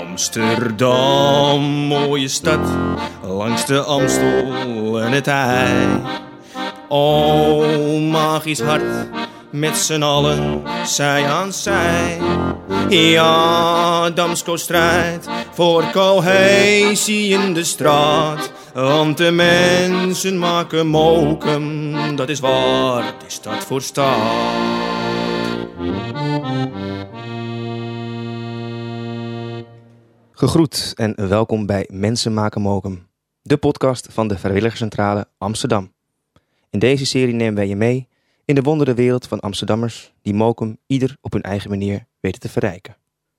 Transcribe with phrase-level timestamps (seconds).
[0.00, 2.68] Amsterdam, mooie stad,
[3.22, 6.00] langs de Amstel en het IJ.
[6.88, 9.08] Oh, magisch hart,
[9.50, 12.18] met z'n allen, zij aan zij.
[12.88, 18.52] Ja, Damsko strijdt voor cohesie in de straat.
[18.74, 24.75] Want de mensen maken mokum, dat is waar die stad voor staat.
[30.38, 33.06] Gegroet en welkom bij Mensen maken mokum,
[33.42, 35.92] de podcast van de Vrijwilligerscentrale Amsterdam.
[36.70, 38.08] In deze serie nemen wij je mee
[38.44, 42.48] in de wondere wereld van Amsterdammers die mokum ieder op hun eigen manier weten te
[42.48, 42.96] verrijken.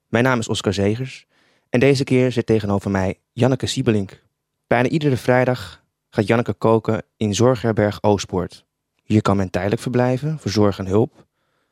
[0.07, 1.25] Mijn naam is Oscar Zegers
[1.69, 4.23] en deze keer zit tegenover mij Janneke Siebelink.
[4.67, 8.65] Bijna iedere vrijdag gaat Janneke koken in Zorgherberg Oostpoort.
[9.03, 11.25] Hier kan men tijdelijk verblijven voor zorg en hulp,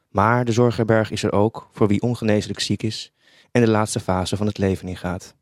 [0.10, 3.14] maar de Zorgherberg is er ook voor wie ongeneeslijk ziek is
[3.56, 5.36] en de laatste fase van het leven ingaat.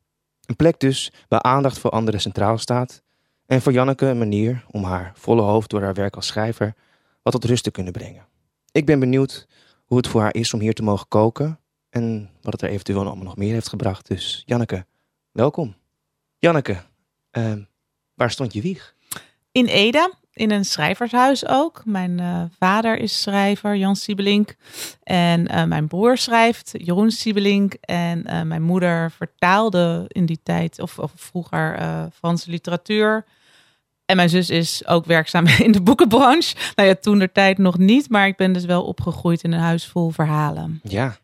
[0.45, 3.03] Een plek dus waar aandacht voor anderen centraal staat
[3.45, 6.73] en voor Janneke een manier om haar volle hoofd door haar werk als schrijver
[7.21, 8.25] wat tot rust te kunnen brengen.
[8.71, 9.47] Ik ben benieuwd
[9.85, 13.05] hoe het voor haar is om hier te mogen koken en wat het er eventueel
[13.05, 14.07] allemaal nog meer heeft gebracht.
[14.07, 14.85] Dus Janneke,
[15.31, 15.75] welkom.
[16.37, 16.81] Janneke,
[17.31, 17.53] uh,
[18.13, 18.95] waar stond je wieg?
[19.51, 21.81] In Ede, in een schrijvershuis ook.
[21.85, 24.55] Mijn uh, vader is schrijver, Jan Siebelink.
[25.03, 27.73] En uh, mijn broer schrijft, Jeroen Siebelink.
[27.81, 31.79] En uh, mijn moeder vertaalde in die tijd, of, of vroeger,
[32.13, 33.25] Franse literatuur.
[34.05, 36.55] En mijn zus is ook werkzaam in de boekenbranche.
[36.75, 39.59] Nou ja, toen de tijd nog niet, maar ik ben dus wel opgegroeid in een
[39.59, 40.79] huis vol verhalen.
[40.83, 41.17] Ja,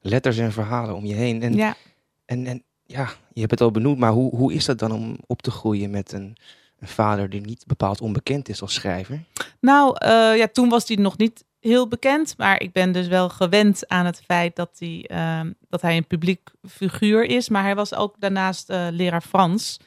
[0.00, 1.42] letters en verhalen om je heen.
[1.42, 1.76] En, ja.
[2.24, 5.16] En, en ja, je hebt het al benoemd, maar hoe, hoe is dat dan om
[5.26, 6.36] op te groeien met een,
[6.80, 9.24] een vader die niet bepaald onbekend is als schrijver?
[9.60, 13.28] Nou, uh, ja, toen was hij nog niet heel bekend, maar ik ben dus wel
[13.28, 17.48] gewend aan het feit dat hij, uh, dat hij een publiek figuur is.
[17.48, 19.80] Maar hij was ook daarnaast uh, leraar Frans.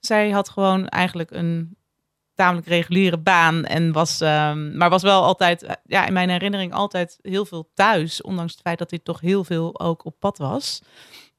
[0.00, 1.76] Zij had gewoon eigenlijk een
[2.34, 7.18] tamelijk reguliere baan en was, um, maar was wel altijd, ja, in mijn herinnering altijd
[7.22, 10.82] heel veel thuis, ondanks het feit dat hij toch heel veel ook op pad was.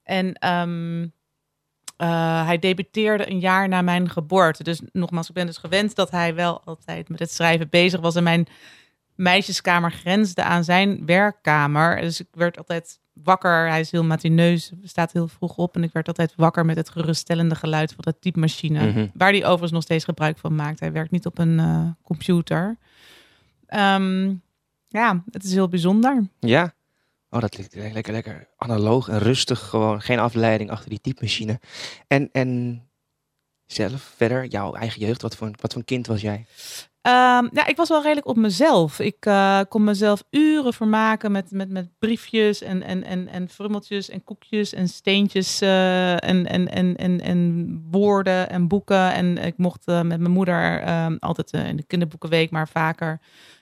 [0.03, 1.13] En um,
[2.01, 4.63] uh, hij debuteerde een jaar na mijn geboorte.
[4.63, 8.15] Dus nogmaals, ik ben dus gewend dat hij wel altijd met het schrijven bezig was.
[8.15, 8.47] En mijn
[9.15, 12.01] meisjeskamer grensde aan zijn werkkamer.
[12.01, 13.69] Dus ik werd altijd wakker.
[13.69, 15.75] Hij is heel matineus, staat heel vroeg op.
[15.75, 18.85] En ik werd altijd wakker met het geruststellende geluid van de typemachine.
[18.85, 19.11] Mm -hmm.
[19.13, 20.79] Waar hij overigens nog steeds gebruik van maakt.
[20.79, 22.77] Hij werkt niet op een uh, computer.
[23.67, 24.41] Um,
[24.87, 26.27] ja, het is heel bijzonder.
[26.39, 26.73] Ja,
[27.29, 29.59] Oh, dat ligt lekker, lekker analoog en rustig.
[29.59, 31.59] Gewoon geen afleiding achter die typemachine.
[32.07, 32.81] En, en
[33.65, 36.45] zelf verder, jouw eigen jeugd, wat voor, wat voor kind was jij?
[37.01, 38.99] Um, ja, ik was wel redelijk op mezelf.
[38.99, 44.09] Ik uh, kon mezelf uren vermaken met, met, met briefjes en, en, en, en frummeltjes
[44.09, 49.13] en koekjes en steentjes uh, en, en, en, en, en woorden en boeken.
[49.13, 50.83] En ik mocht uh, met mijn moeder
[51.19, 53.19] altijd in de kinderboekenweek, maar vaker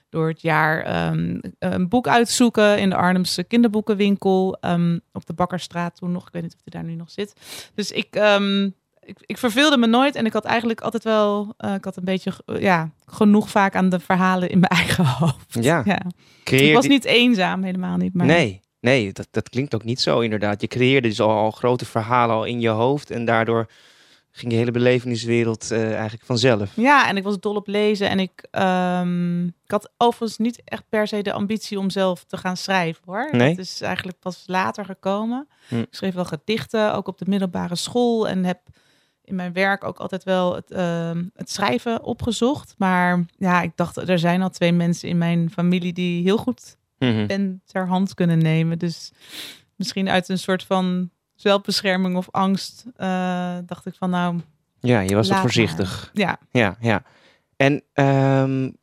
[0.08, 5.96] door het jaar um, een boek uitzoeken in de Arnhemse kinderboekenwinkel um, op de Bakkerstraat
[5.96, 6.26] toen nog.
[6.26, 7.32] Ik weet niet of hij daar nu nog zit.
[7.74, 11.74] Dus ik, um, ik, ik, verveelde me nooit en ik had eigenlijk altijd wel, uh,
[11.74, 15.56] ik had een beetje ja, genoeg vaak aan de verhalen in mijn eigen hoofd.
[15.60, 15.82] Ja.
[15.84, 16.00] ja.
[16.44, 18.14] Ik was niet eenzaam, helemaal niet.
[18.14, 18.26] Maar...
[18.26, 20.60] Nee, nee, dat, dat klinkt ook niet zo inderdaad.
[20.60, 23.66] Je creëerde dus al, al grote verhalen al in je hoofd en daardoor
[24.30, 26.70] ging je hele beleveniswereld uh, eigenlijk vanzelf.
[26.74, 28.08] Ja, en ik was dol op lezen.
[28.08, 32.36] En ik, um, ik had overigens niet echt per se de ambitie om zelf te
[32.36, 33.28] gaan schrijven hoor.
[33.32, 33.48] Nee?
[33.48, 35.48] Dat is eigenlijk pas later gekomen.
[35.68, 35.78] Hm.
[35.78, 38.28] Ik schreef wel gedichten, ook op de middelbare school.
[38.28, 38.60] En heb
[39.24, 42.74] in mijn werk ook altijd wel het, uh, het schrijven opgezocht.
[42.78, 46.76] Maar ja, ik dacht, er zijn al twee mensen in mijn familie die heel goed
[46.98, 47.26] mm -hmm.
[47.26, 48.78] pen ter hand kunnen nemen.
[48.78, 49.12] Dus
[49.76, 54.40] misschien uit een soort van zelfbescherming of angst, uh, dacht ik van nou.
[54.80, 56.10] Ja, je was wat voorzichtig.
[56.12, 56.38] Ja.
[56.50, 57.02] Ja, ja.
[57.56, 58.76] En um,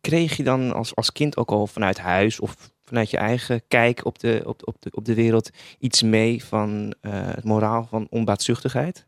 [0.00, 4.04] kreeg je dan als, als kind ook al vanuit huis of vanuit je eigen kijk
[4.04, 8.06] op de, op, op de, op de wereld iets mee van uh, het moraal van
[8.10, 9.06] onbaatzuchtigheid?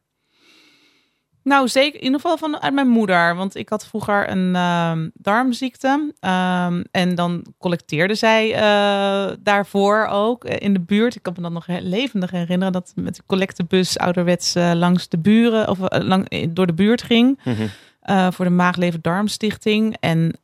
[1.44, 3.36] Nou, zeker in ieder geval vanuit mijn moeder.
[3.36, 6.12] Want ik had vroeger een uh, darmziekte.
[6.20, 11.14] Um, en dan collecteerde zij uh, daarvoor ook in de buurt.
[11.14, 15.18] Ik kan me dan nog levendig herinneren dat met de collectebus ouderwets uh, langs de
[15.18, 17.40] buren of lang, door de buurt ging.
[17.44, 18.32] Mm -hmm.
[18.32, 19.96] voor de Maagleven Darmstichting.
[20.00, 20.38] En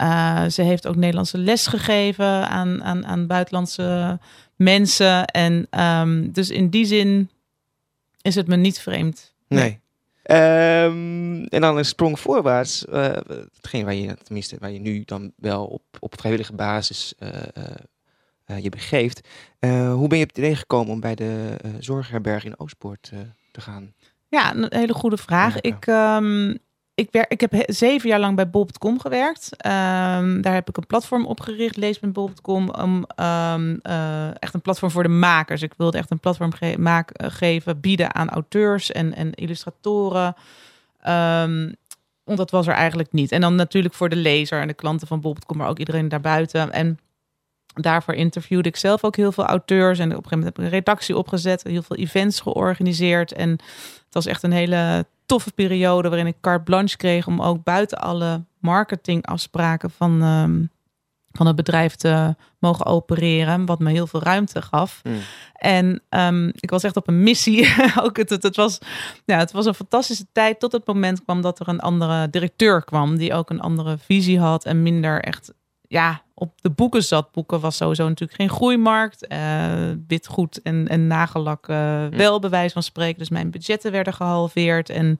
[0.52, 4.18] ze heeft ook Nederlandse les gegeven aan, aan, aan buitenlandse
[4.56, 5.24] mensen.
[5.24, 7.30] En um, dus in die zin
[8.22, 9.34] is het me niet vreemd.
[9.48, 9.79] Nee.
[10.30, 12.84] Um, en dan een sprong voorwaarts.
[12.88, 13.16] Uh,
[13.54, 18.68] hetgeen waar je, tenminste, waar je nu dan wel op, op vrijwillige basis uh, je
[18.68, 19.28] begeeft.
[19.60, 23.12] hoe ben je op het idee gekomen om bij de zorgherberg in Oostpoort
[23.52, 23.94] te gaan?
[24.28, 25.60] Ja, een hele goede vraag.
[25.60, 26.58] Ik, um,
[27.00, 29.50] ik, werk, ik heb zeven jaar lang bij bol.com gewerkt.
[29.52, 34.60] Um, daar heb ik een platform opgericht, lees met bol.com, om um, uh, echt een
[34.60, 35.62] platform voor de makers.
[35.62, 40.34] Ik wilde echt een platform ge uh, geven, bieden aan auteurs en, en illustratoren.
[41.08, 41.74] Um,
[42.24, 43.32] dat was er eigenlijk niet.
[43.32, 46.72] En dan natuurlijk voor de lezer en de klanten van bol.com, maar ook iedereen daarbuiten.
[46.72, 46.98] En
[47.74, 49.98] daarvoor interviewde ik zelf ook heel veel auteurs.
[49.98, 53.32] En op een gegeven moment heb ik een redactie opgezet, heel veel events georganiseerd.
[53.32, 57.62] En het was echt een hele toffe periode waarin ik carte blanche kreeg om ook
[57.62, 60.70] buiten alle marketingafspraken van, um,
[61.32, 65.00] van het bedrijf te mogen opereren, wat me heel veel ruimte gaf.
[65.02, 65.18] Mm.
[65.52, 67.74] En um, ik was echt op een missie.
[68.04, 68.78] ook het, het, het, was,
[69.24, 72.84] ja, het was een fantastische tijd tot het moment kwam dat er een andere directeur
[72.84, 75.52] kwam, die ook een andere visie had en minder echt
[75.88, 77.32] ja, op de boeken zat.
[77.32, 79.26] Boeken was sowieso natuurlijk geen groeimarkt.
[79.32, 79.72] Uh,
[80.06, 83.18] witgoed en, en nagellak uh, wel, bewijs van spreken.
[83.18, 84.90] Dus mijn budgetten werden gehalveerd.
[84.90, 85.16] En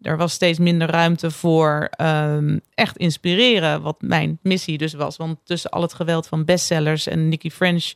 [0.00, 3.82] er was steeds minder ruimte voor um, echt inspireren.
[3.82, 5.16] Wat mijn missie dus was.
[5.16, 7.92] Want tussen al het geweld van bestsellers en Nicky French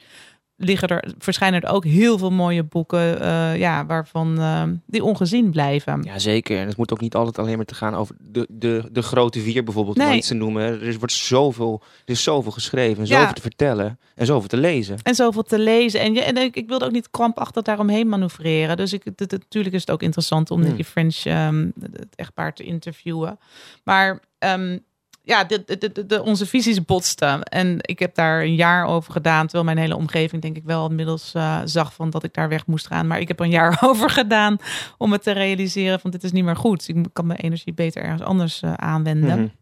[0.62, 5.50] liggen er, verschijnen er ook heel veel mooie boeken uh, ja, waarvan uh, die ongezien
[5.50, 6.02] blijven.
[6.02, 6.58] Ja, zeker.
[6.58, 9.40] En het moet ook niet altijd alleen maar te gaan over de, de, de grote
[9.40, 10.08] vier bijvoorbeeld, nee.
[10.08, 10.82] om iets te noemen.
[10.82, 13.32] Er wordt zoveel, er is zoveel geschreven, zoveel ja.
[13.32, 14.98] te vertellen en zoveel te lezen.
[15.02, 16.00] En zoveel te lezen.
[16.00, 18.76] En, ja, en ik, ik wilde ook niet krampachtig daaromheen manoeuvreren.
[18.76, 20.68] Dus ik, het, natuurlijk is het ook interessant om hmm.
[20.68, 23.38] Nicky French, um, het echtpaar, te interviewen.
[23.84, 24.20] Maar...
[24.38, 24.88] Um,
[25.22, 27.42] ja, de, de, de, onze visies botsten.
[27.42, 29.42] En ik heb daar een jaar over gedaan.
[29.42, 32.66] Terwijl mijn hele omgeving, denk ik, wel inmiddels uh, zag van dat ik daar weg
[32.66, 33.06] moest gaan.
[33.06, 34.56] Maar ik heb een jaar over gedaan
[34.98, 36.88] om het te realiseren van dit is niet meer goed.
[36.88, 39.38] Ik kan mijn energie beter ergens anders uh, aanwenden.
[39.38, 39.58] Mm -hmm.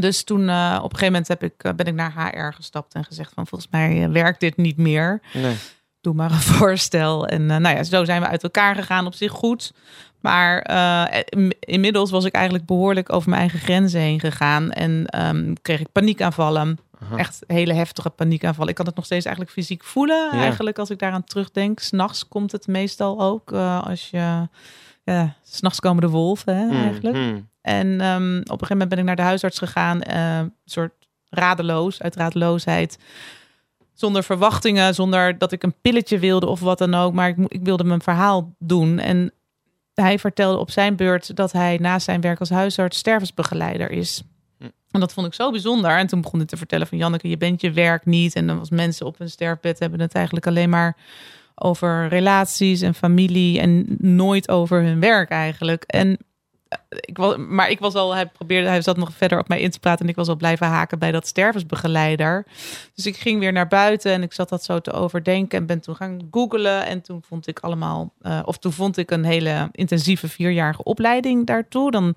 [0.00, 3.04] Dus toen uh, op een gegeven moment heb ik, ben ik naar HR gestapt en
[3.04, 5.20] gezegd van volgens mij werkt dit niet meer.
[5.32, 5.56] Nee.
[6.02, 7.26] Doe maar een voorstel.
[7.26, 9.72] En nou ja, zo zijn we uit elkaar gegaan op zich goed.
[10.20, 11.20] Maar uh,
[11.60, 14.70] inmiddels was ik eigenlijk behoorlijk over mijn eigen grenzen heen gegaan.
[14.70, 16.78] En um, kreeg ik paniekaanvallen.
[17.02, 17.16] Aha.
[17.16, 18.70] Echt hele heftige paniekaanvallen.
[18.70, 20.28] Ik kan het nog steeds eigenlijk fysiek voelen.
[20.32, 20.40] Ja.
[20.40, 21.80] Eigenlijk als ik daaraan terugdenk.
[21.80, 23.52] S'nachts komt het meestal ook.
[23.52, 24.48] Uh, als je...
[25.04, 27.16] Ja, s'nachts komen de wolven hè, mm, eigenlijk.
[27.16, 27.48] Mm.
[27.60, 30.00] En um, op een gegeven moment ben ik naar de huisarts gegaan.
[30.10, 30.92] Uh, een soort
[31.28, 32.98] radeloos, uit radeloosheid
[34.02, 37.12] zonder verwachtingen, zonder dat ik een pilletje wilde of wat dan ook.
[37.12, 38.98] Maar ik, ik wilde mijn verhaal doen.
[38.98, 39.32] En
[39.94, 44.22] hij vertelde op zijn beurt dat hij naast zijn werk als huisarts stervensbegeleider is.
[44.58, 44.64] Hm.
[44.90, 45.96] En dat vond ik zo bijzonder.
[45.96, 48.34] En toen begon hij te vertellen van Janneke, je bent je werk niet.
[48.34, 50.96] En dan was mensen op hun sterfbed hebben het eigenlijk alleen maar
[51.54, 55.82] over relaties en familie en nooit over hun werk eigenlijk.
[55.82, 56.18] En
[56.88, 59.70] ik was, maar ik was al, hij probeerde, hij zat nog verder op mij in
[59.70, 62.46] te praten en ik was al blijven haken bij dat stervensbegeleider.
[62.94, 65.80] Dus ik ging weer naar buiten en ik zat dat zo te overdenken en ben
[65.80, 69.68] toen gaan googlen en toen vond ik allemaal, uh, of toen vond ik een hele
[69.72, 71.90] intensieve vierjarige opleiding daartoe.
[71.90, 72.14] Dan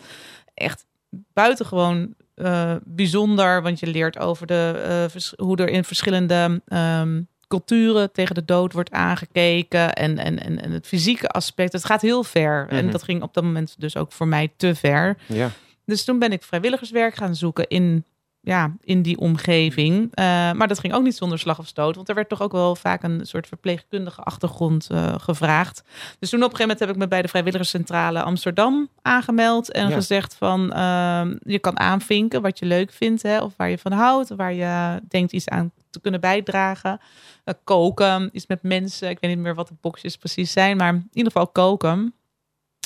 [0.54, 0.86] echt
[1.34, 8.12] buitengewoon uh, bijzonder, want je leert over de, uh, hoe er in verschillende um, culturen
[8.12, 11.74] tegen de dood wordt aangekeken en, en, en, en het fysieke aspect.
[11.74, 12.62] Het gaat heel ver.
[12.63, 12.77] Mm -hmm.
[12.77, 12.92] En Mhm.
[12.92, 15.18] dat ging op dat moment dus ook voor mij te ver.
[15.25, 15.50] Ja.
[15.86, 18.06] Dus toen ben ik vrijwilligerswerk gaan zoeken in,
[18.45, 20.03] ja, in die omgeving.
[20.03, 21.95] Uh, maar dat ging ook niet zonder slag of stoot.
[21.95, 25.83] Want er werd toch ook wel vaak een soort verpleegkundige achtergrond uh, gevraagd.
[26.19, 29.71] Dus toen op een gegeven moment heb ik me bij de Vrijwilligerscentrale Amsterdam aangemeld.
[29.71, 29.95] En Ja.
[29.95, 33.21] gezegd van uh, je kan aanvinken wat je leuk vindt.
[33.21, 34.30] Hè, of waar je van houdt.
[34.30, 36.99] Waar je denkt iets aan te kunnen bijdragen.
[37.45, 39.09] Uh, koken, iets met mensen.
[39.09, 40.78] Ik weet niet meer wat de boxjes precies zijn.
[40.78, 42.14] Maar in ieder geval koken.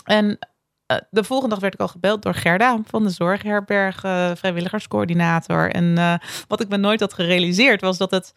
[0.04, 0.40] En
[1.10, 4.00] de volgende dag werd ik al gebeld door Gerda van de Zorgherberg,
[4.40, 5.72] vrijwilligerscoördinator.
[5.72, 6.14] En uh,
[6.48, 8.34] wat ik me nooit had gerealiseerd was dat het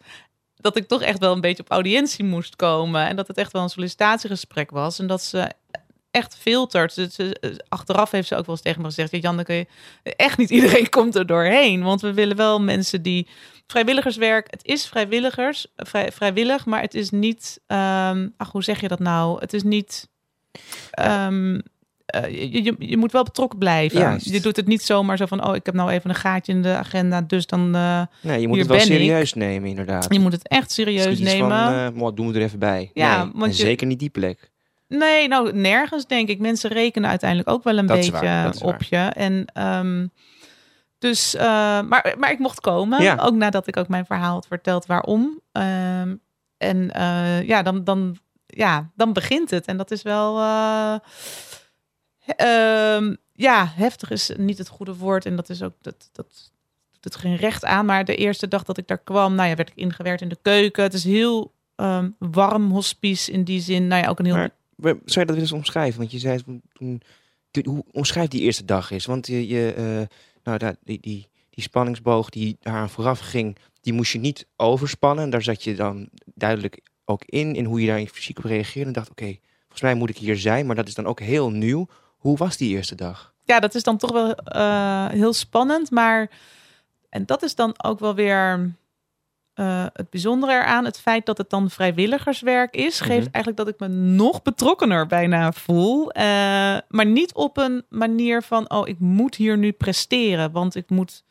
[0.55, 3.07] dat ik toch echt wel een beetje op audiëntie moest komen.
[3.07, 4.99] En dat het echt wel een sollicitatiegesprek was.
[4.99, 5.51] En dat ze
[6.11, 6.95] echt filtert.
[6.95, 7.17] Dus,
[7.69, 9.67] achteraf heeft ze ook wel eens tegen me gezegd: ja, Janneke,
[10.03, 11.83] echt niet iedereen komt er doorheen.
[11.83, 13.27] Want we willen wel mensen die.
[13.67, 17.61] Vrijwilligerswerk, het is vrijwilligers, vrij, vrijwillig, maar het is niet.
[17.67, 19.39] Um, ach, hoe zeg je dat nou?
[19.39, 20.09] Het is niet.
[20.99, 21.59] Uh,
[22.21, 23.99] je, je, je, moet wel betrokken blijven.
[23.99, 24.29] Juist.
[24.29, 26.61] Je doet het niet zomaar zo van, oh, ik heb nou even een gaatje in
[26.61, 27.75] de agenda, dus dan.
[27.75, 29.35] Uh, nee, je moet het wel serieus ik.
[29.35, 30.13] nemen, inderdaad.
[30.13, 31.93] Je moet het echt serieus nemen.
[31.93, 32.91] Van, uh, doen we er even bij.
[32.93, 34.51] Ja, nee, want je, zeker niet die plek.
[34.87, 36.39] Nee, nou nergens denk ik.
[36.39, 38.97] Mensen rekenen uiteindelijk ook wel een dat beetje op je.
[38.97, 40.11] En um,
[41.03, 41.41] dus, uh,
[41.81, 43.01] maar, maar ik mocht komen.
[43.01, 43.17] Ja.
[43.21, 45.39] Ook nadat ik ook mijn verhaal had verteld waarom.
[45.51, 46.21] Um,
[46.57, 49.65] en uh, ja, dan, dan, ja, dan begint het.
[49.65, 50.39] En dat is wel.
[50.39, 50.95] Uh,
[52.27, 55.25] um, ja, heftig is niet het goede woord.
[55.25, 56.09] En dat is ook dat.
[56.11, 56.51] dat
[57.03, 57.85] het ging recht aan.
[57.85, 60.37] Maar de eerste dag dat ik daar kwam, nou ja, werd ik ingewerkt in de
[60.41, 60.83] keuken.
[60.83, 63.87] Het is heel ehm, warm hospice in die zin.
[63.87, 64.35] Nou ja, ook een heel...
[64.35, 65.99] Maar- Zou je dat willen eens omschrijven?
[65.99, 66.41] Want je zei
[66.73, 67.01] toen,
[67.63, 69.05] hoe omschrijf die eerste dag is.
[69.05, 73.93] Want je, je eh, nou, daar, die, die, die spanningsboog die daaraan vooraf ging, die
[73.93, 75.29] moest je niet overspannen.
[75.29, 78.87] Daar zat je dan duidelijk ook in, in hoe je daar fysiek op reageerde.
[78.87, 81.51] En dacht, oké, volgens mij moet ik hier zijn, maar dat is dan ook heel
[81.51, 81.87] nieuw.
[82.23, 83.31] Hoe was die eerste dag?
[83.45, 85.91] ja, dat is dan toch wel eh, heel spannend.
[85.91, 86.29] Maar,
[87.09, 88.73] en dat is dan ook wel weer
[89.53, 90.85] eh, het bijzondere eraan.
[90.85, 93.09] Het feit dat het dan vrijwilligerswerk is, Mhm.
[93.09, 96.11] geeft eigenlijk dat ik me nog betrokkener bijna voel.
[96.11, 96.23] Eh,
[96.87, 101.23] maar niet op een manier van, oh, ik moet hier nu presteren, want ik moet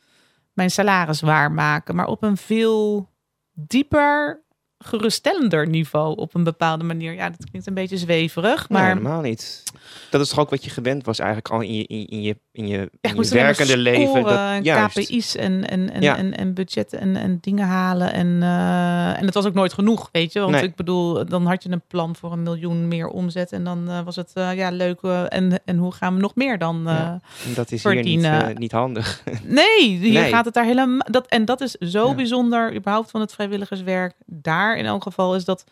[0.53, 1.95] mijn salaris waarmaken.
[1.95, 3.09] Maar op een veel
[3.53, 4.43] dieper,
[4.83, 7.13] geruststellender niveau op een bepaalde manier.
[7.13, 9.63] Ja, dat klinkt een beetje zweverig, Maar helemaal niet.
[10.11, 12.37] Dat is toch ook wat je gewend was eigenlijk al in je, in, in je,
[12.55, 14.03] in je, in je werkende leven.
[14.07, 14.99] scoren Dat, en juist.
[14.99, 16.17] KPI's en, en, en, Ja.
[16.17, 18.13] en, en budgetten en, en dingen halen.
[18.13, 20.41] En, eh, en het was ook nooit genoeg, weet je.
[20.41, 20.63] Want Nee.
[20.63, 23.53] ik bedoel, dan had je een plan voor een miljoen meer omzet.
[23.53, 25.01] En dan eh, was het, eh, ja, leuk.
[25.03, 27.21] eh, en, en hoe gaan we nog meer dan eh, Ja.
[27.55, 28.49] Dat is hier niet, verdienen.
[28.49, 29.23] eh, niet handig.
[29.45, 30.31] Nee, hier Nee.
[30.33, 31.07] gaat het daar helemaal.
[31.11, 32.15] Dat, en dat is zo Ja.
[32.15, 34.15] bijzonder, überhaupt van het vrijwilligerswerk.
[34.27, 35.65] Daar in elk geval is dat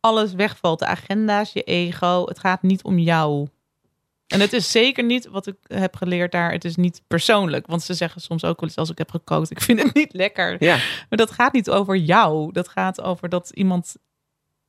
[0.00, 0.78] alles wegvalt.
[0.78, 2.24] De agenda's, je ego.
[2.26, 3.46] Het gaat niet om jou.
[4.28, 6.52] En het is zeker niet wat ik heb geleerd daar.
[6.52, 7.66] Het is niet persoonlijk.
[7.66, 9.50] Want ze zeggen soms ook wel eens als ik heb gekookt.
[9.50, 10.56] Ik vind het niet lekker.
[10.64, 10.76] ja,
[11.08, 12.52] Maar dat gaat niet over jou.
[12.52, 13.96] Dat gaat over dat iemand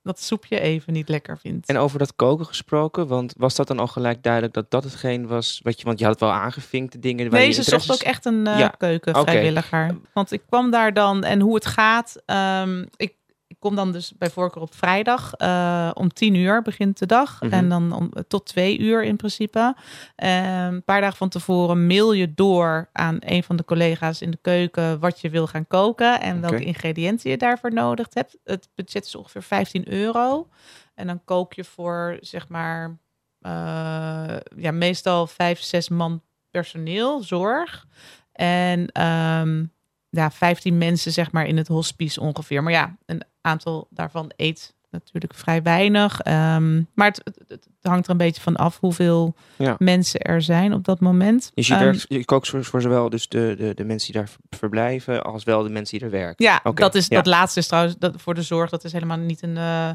[0.04, 1.68] dat soepje even niet lekker vindt.
[1.68, 5.28] En over dat koken gesproken, want was dat dan al gelijk duidelijk dat dat hetgeen
[5.28, 7.64] was wat je, want je had het wel aangevinkt, de dingen waar Nee, je ze
[7.64, 9.98] zocht ook echt een eh, Ja, keukenvrijwilliger.
[10.14, 12.22] Want ik kwam daar dan en hoe het gaat.
[12.26, 13.14] ehm, ik
[13.60, 17.42] kom dan dus bij voorkeur op vrijdag eh, om tien uur begint de dag.
[17.42, 17.54] Mhm.
[17.54, 19.76] En dan om, tot twee uur in principe.
[20.16, 24.32] Ehm, een paar dagen van tevoren mail je door aan een van de collega's in
[24.32, 26.22] de keuken wat je wil gaan koken.
[26.22, 28.38] En welke ingrediënten je daarvoor nodig hebt.
[28.44, 30.48] Het budget is ongeveer 15 euro.
[30.96, 32.98] En dan kook je voor zeg maar
[33.40, 37.88] eh, ja, meestal vijf, zes man personeel, zorg.
[38.32, 39.66] En ehm,
[40.10, 42.64] ja, 15 mensen zeg maar in het hospice ongeveer.
[42.64, 46.22] Maar ja, een aantal daarvan eet natuurlijk vrij weinig.
[46.22, 49.76] Ehm, maar het, het, het hangt er een beetje van af hoeveel Ja.
[49.78, 51.52] mensen er zijn op dat moment.
[51.54, 54.32] Dus je, werkt, je kookt voor, voor zowel dus de, de, de mensen die daar
[54.50, 56.46] verblijven, als wel de mensen die er werken.
[56.46, 57.16] Ja, dat, is, ja.
[57.16, 58.70] dat laatste is trouwens dat, voor de zorg.
[58.70, 59.92] Dat is helemaal niet een, eh,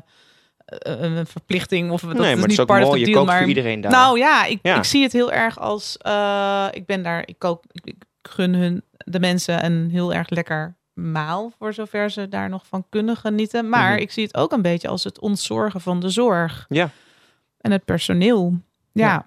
[0.67, 1.91] een verplichting.
[1.91, 3.05] Of dat nee, is maar niet part of mooi.
[3.05, 3.25] the deal.
[3.25, 3.91] maar voor iedereen daar.
[3.91, 4.77] Nou ja ik, Ja.
[4.77, 8.55] ik zie het heel erg als eh, ik ben daar, ik kook, ik, ik gun
[8.55, 13.17] hun de mensen een heel erg lekker maal voor zover ze daar nog van kunnen
[13.17, 13.69] genieten.
[13.69, 14.01] Maar Mhm.
[14.01, 16.91] ik zie het ook een beetje als het ontzorgen van de zorg Ja.
[17.61, 18.59] en het personeel.
[18.93, 19.25] Ja, Ja.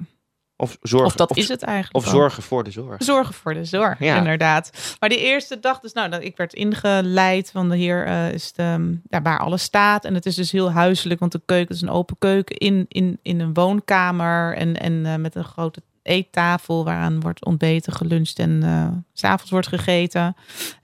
[0.56, 2.06] of zorgen, of dat of, is het eigenlijk.
[2.06, 3.04] Of zorgen voor de zorg.
[3.04, 4.18] Zorgen voor de zorg, Ja.
[4.18, 4.96] inderdaad.
[5.00, 8.54] Maar die eerste dag, dus nou, dat ik werd ingeleid van de heer eh, is
[8.54, 10.06] de, ja, waar alles staat.
[10.06, 13.20] En het is dus heel huiselijk, want de keuken is een open keuken in, in,
[13.22, 14.56] in een woonkamer.
[14.56, 19.52] En, en eh, met een grote eettafel waaraan wordt ontbeten, geluncht en eh, s s'avonds
[19.52, 20.36] wordt gegeten.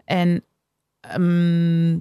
[0.06, 0.44] En,
[1.10, 1.98] ehm,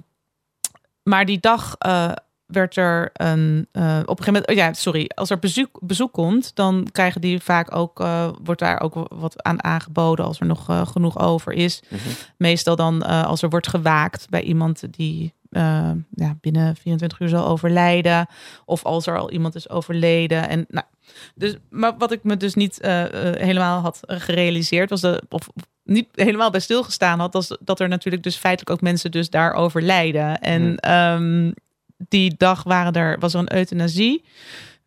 [1.03, 2.11] maar die dag eh,
[2.45, 6.13] werd er een, eh, op een gegeven moment, oh ja, sorry, als er bezoek, bezoek
[6.13, 10.45] komt, dan krijgen die vaak ook, eh, wordt daar ook wat aan aangeboden als er
[10.45, 11.81] nog genoeg over is.
[11.89, 12.01] Mhm.
[12.37, 15.33] Meestal dan als er wordt gewaakt bij iemand die
[16.09, 18.27] ja, binnen 24 uur zal overlijden.
[18.65, 20.49] Of als er al iemand is overleden.
[20.49, 20.85] En, nou,
[21.35, 22.77] dus, maar wat ik me dus niet
[23.37, 25.49] helemaal had gerealiseerd was dat, of
[25.83, 30.39] niet helemaal bij stilgestaan had, dat er natuurlijk dus feitelijk ook mensen dus daar overlijden.
[30.39, 30.75] En Hmm.
[30.77, 31.51] ehm,
[32.07, 34.23] die dag waren er, was er een euthanasie.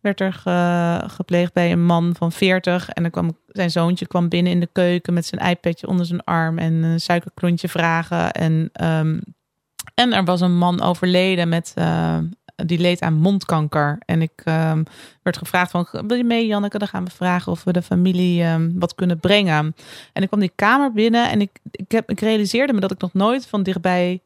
[0.00, 2.88] Werd er ge- gepleegd bij een man van 40.
[2.88, 6.24] En dan kwam zijn zoontje kwam binnen in de keuken met zijn iPadje onder zijn
[6.24, 8.32] arm en een suikerklontje vragen.
[8.32, 9.18] En, ehm,
[9.94, 12.18] en er was een man overleden met eh,
[12.64, 13.98] die leed aan mondkanker.
[14.04, 14.82] En ik ehm,
[15.22, 16.78] werd gevraagd van wil je mee Janneke?
[16.78, 19.74] Dan gaan we vragen of we de familie ehm, wat kunnen brengen.
[20.12, 23.00] En ik kwam die kamer binnen en ik, ik, heb, ik realiseerde me dat ik
[23.00, 24.20] nog nooit van dichtbij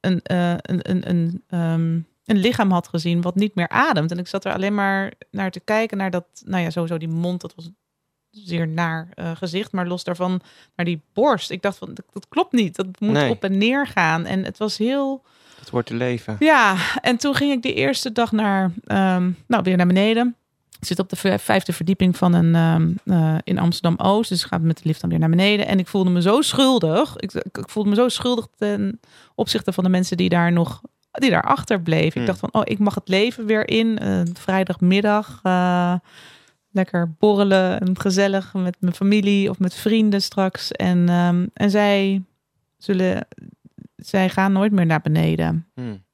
[0.00, 4.10] een, eh, een, een, een, ehm, een lichaam had gezien wat niet meer ademt.
[4.10, 7.08] En ik zat er alleen maar naar te kijken, naar dat, nou ja, sowieso die
[7.08, 7.76] mond, dat was een
[8.30, 10.40] zeer naar eh, gezicht, maar los daarvan
[10.76, 11.50] naar die borst.
[11.50, 13.30] Ik dacht van, dat, dat klopt niet, dat moet Nee.
[13.30, 14.24] op en neer gaan.
[14.24, 15.22] En het was heel,
[15.64, 16.36] Het hoort te leven.
[16.38, 20.36] ja, en toen ging ik de eerste dag naar, ehm, nou, weer naar beneden.
[20.80, 24.28] Ik zit op de vijfde verdieping van een ehm, eh, in Amsterdam Oost.
[24.28, 25.66] Dus ik ga met de lift dan weer naar beneden.
[25.66, 27.16] En ik voelde me zo schuldig.
[27.16, 29.00] Ik, ik, ik voelde me zo schuldig ten
[29.34, 30.80] opzichte van de mensen die daar nog
[31.12, 32.12] die daar achter bleven.
[32.12, 32.20] Hmm.
[32.20, 33.98] Ik dacht van, oh, ik mag het leven weer in.
[33.98, 35.40] Eh, vrijdagmiddag.
[35.42, 35.94] eh,
[36.70, 40.72] lekker borrelen en gezellig met mijn familie of met vrienden straks.
[40.72, 42.22] En, ehm, en zij
[42.78, 43.26] zullen,
[43.96, 45.66] zij gaan nooit meer naar beneden.
[45.74, 46.04] Hmm.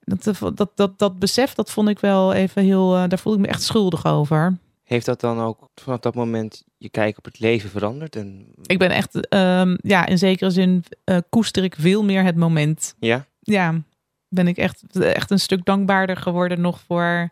[0.00, 3.44] Dat, dat, dat, dat besef, dat vond ik wel even heel, uh, daar voelde ik
[3.44, 4.56] me echt schuldig over.
[4.84, 8.16] Heeft dat dan ook vanaf dat moment je kijk op het leven veranderd?
[8.16, 8.46] En...
[8.62, 12.94] Ik ben echt, um, ja, in zekere zin uh, koester ik veel meer het moment.
[12.98, 13.26] Ja?
[13.40, 13.82] Ja,
[14.28, 17.30] ben ik echt, echt een stuk dankbaarder geworden nog voor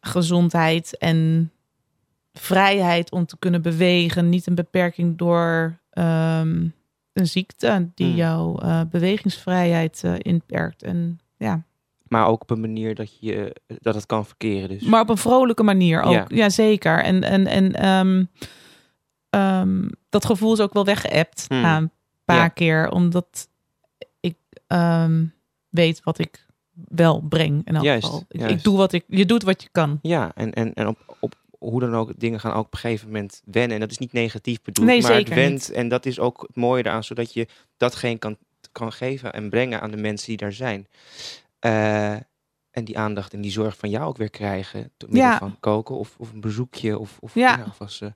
[0.00, 1.50] gezondheid en
[2.32, 4.28] vrijheid om te kunnen bewegen.
[4.28, 6.74] Niet een beperking door um,
[7.18, 8.16] een ziekte die Hmm.
[8.16, 10.82] jouw uh, bewegingsvrijheid uh, inperkt.
[10.82, 11.62] En ja,
[12.08, 14.68] Maar ook op een manier dat, je, dat het kan verkeren.
[14.68, 14.82] Dus.
[14.82, 16.12] maar op een vrolijke manier ook.
[16.12, 16.24] Ja.
[16.28, 17.02] Ja, zeker.
[17.02, 18.28] En, en, en um,
[19.30, 21.60] um, dat gevoel is ook wel weggeëpt Hmm.
[21.60, 21.90] na een
[22.24, 22.48] paar Ja.
[22.48, 22.90] keer.
[22.90, 23.48] Omdat
[24.20, 24.36] ik
[24.68, 25.34] um,
[25.68, 26.46] weet wat ik
[26.88, 27.66] wel breng.
[27.66, 28.24] In elk Juist, geval.
[28.28, 28.54] Ik, juist.
[28.54, 29.98] ik doe wat ik, je doet wat je kan.
[30.02, 33.06] Ja, en, en, en op, op hoe dan ook, dingen gaan ook op een gegeven
[33.06, 33.74] moment wennen.
[33.74, 35.70] En dat is niet negatief bedoeld, Nee, maar het went.
[35.70, 37.46] En dat is ook het mooie eraan, zodat je
[37.76, 38.36] datgene kan,
[38.72, 40.86] kan geven en brengen aan de mensen die daar zijn.
[41.66, 42.12] Uh,
[42.70, 44.90] en die aandacht en die zorg van jou ook weer krijgen.
[44.96, 45.38] Door middel Ja.
[45.38, 46.98] van koken of, of een bezoekje.
[46.98, 47.56] Of, of, Ja.
[47.56, 48.08] ja, of als, uh,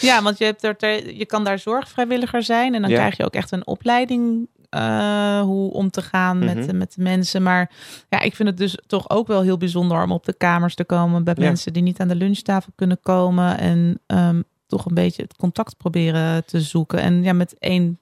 [0.00, 2.74] Ja, want je, hebt er je kan daar zorgvrijwilliger zijn.
[2.74, 2.96] En dan Ja.
[2.96, 6.76] krijg je ook echt een opleiding uh, hoe om te gaan met, Mhm.
[6.76, 7.42] met de mensen.
[7.42, 7.70] Maar
[8.08, 10.84] ja, ik vind het dus toch ook wel heel bijzonder om op de kamers te
[10.84, 11.44] komen bij Ja.
[11.44, 13.58] mensen die niet aan de lunchtafel kunnen komen.
[13.58, 17.00] En um, toch een beetje het contact proberen te zoeken.
[17.00, 17.98] En ja, met één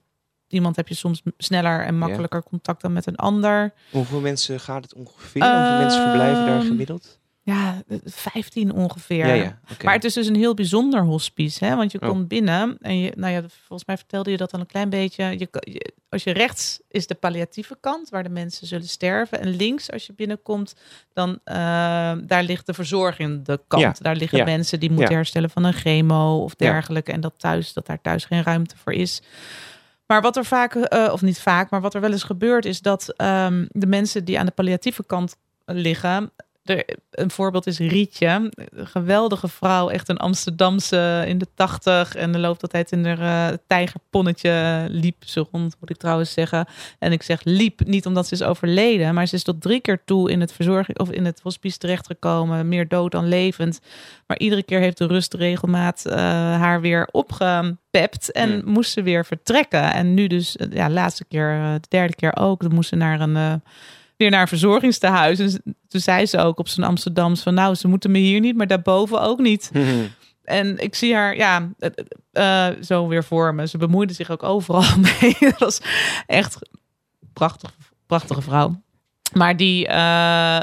[0.47, 3.73] iemand heb je soms sneller en makkelijker contact dan met een ander.
[3.91, 5.55] hoeveel mensen gaat het ongeveer?
[5.57, 7.19] hoeveel mensen verblijven daar Ehm, gemiddeld?
[7.49, 9.27] Ja, 15 ongeveer.
[9.27, 9.59] Ja, ja.
[9.71, 9.85] oké.
[9.85, 11.75] Maar het is dus een heel bijzonder hospice, hè?
[11.75, 12.09] Want je Oh.
[12.09, 15.23] komt binnen en je, nou ja, volgens mij vertelde je dat al een klein beetje.
[15.37, 15.49] Je,
[16.09, 20.05] als je rechts is de palliatieve kant, waar de mensen zullen sterven, en links als
[20.05, 20.75] je binnenkomt,
[21.13, 21.35] dan uh,
[22.23, 23.83] daar ligt de verzorgende kant.
[23.83, 23.93] Ja.
[23.99, 27.85] Daar liggen mensen die moeten herstellen van een chemo of dergelijke, en dat thuis, dat
[27.85, 29.21] daar thuis geen ruimte voor is.
[30.05, 32.81] Maar wat er vaak, uh, of niet vaak, maar wat er wel eens gebeurt, is
[32.81, 36.31] dat um, de mensen die aan de palliatieve kant liggen,
[36.69, 38.49] er, een voorbeeld is Rietje.
[38.69, 42.15] Een geweldige vrouw, echt een Amsterdamse in de tachtig.
[42.15, 44.85] En de loopt altijd in haar uh, tijgerponnetje.
[44.89, 46.67] Liep ze rond, moet ik trouwens zeggen.
[46.99, 49.13] En ik zeg liep, niet omdat ze is overleden.
[49.13, 52.67] Maar ze is tot drie keer toe in het verzorging of in het hospice terechtgekomen.
[52.67, 53.79] Meer dood dan levend.
[54.27, 56.13] Maar iedere keer heeft de rustregelmaat uh,
[56.59, 58.31] haar weer opgepept.
[58.31, 58.71] En Hmm.
[58.71, 59.93] moest ze weer vertrekken.
[59.93, 62.61] En nu dus, uh, ja, laatste keer, de derde keer ook.
[62.61, 63.61] Dan moest ze naar een
[64.19, 65.39] weer naar een verzorgingstehuis.
[65.39, 68.55] En toen zei ze ook op zijn Amsterdams van nou, ze moeten me hier niet,
[68.55, 69.71] maar daarboven ook niet.
[70.43, 71.69] En ik zie haar, ja,
[72.33, 73.67] uh, zo weer voor me.
[73.67, 75.35] Ze bemoeide zich ook overal mee.
[75.39, 75.81] Dat was
[76.25, 76.57] echt
[77.33, 78.81] prachtig, prachtige vrouw.
[79.33, 79.93] Maar, die, uh,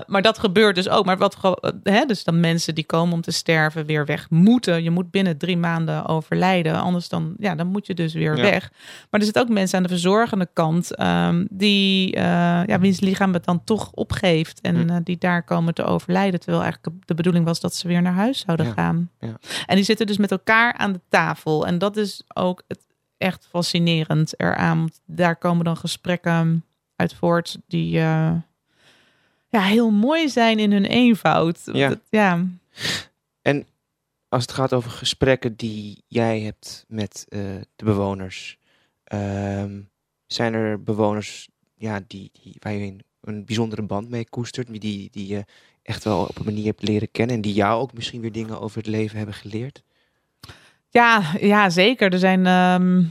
[0.07, 1.05] maar dat gebeurt dus ook.
[1.05, 1.37] Maar wat,
[1.83, 4.83] hè, dus dan mensen die komen om te sterven weer weg moeten.
[4.83, 6.81] Je moet binnen drie maanden overlijden.
[6.81, 8.42] Anders dan, ja, dan moet je dus weer Ja.
[8.42, 8.70] weg.
[9.11, 11.00] Maar er zitten ook mensen aan de verzorgende kant.
[11.00, 12.22] Um, die, uh,
[12.66, 14.61] ja, wiens lichaam het dan toch opgeeft.
[14.61, 14.90] En Hm.
[14.90, 16.40] uh, die daar komen te overlijden.
[16.40, 18.72] Terwijl eigenlijk de bedoeling was dat ze weer naar huis zouden Ja.
[18.72, 19.11] gaan.
[19.20, 19.37] Ja.
[19.66, 21.66] En die zitten dus met elkaar aan de tafel.
[21.66, 22.81] En dat is ook het
[23.18, 24.79] echt fascinerend eraan.
[24.79, 26.64] Want Daar komen dan gesprekken
[26.96, 28.00] uit voort die
[29.48, 31.61] ja, heel mooi zijn in hun eenvoud.
[31.72, 31.88] Ja.
[31.88, 32.46] Dat- ja.
[33.42, 33.66] En
[34.28, 37.40] als het gaat over gesprekken die jij hebt met uh,
[37.76, 38.59] de bewoners,
[39.04, 39.80] ehm,
[40.26, 44.80] zijn er bewoners ja, die, die, waar je een, een bijzondere band mee koestert, die,
[44.80, 45.44] die, die je
[45.82, 48.61] echt wel op een manier hebt leren kennen en die jou ook misschien weer dingen
[48.61, 49.82] over het leven hebben geleerd?
[50.90, 52.12] Ja, ja, zeker.
[52.12, 53.04] Er zijn, ehm,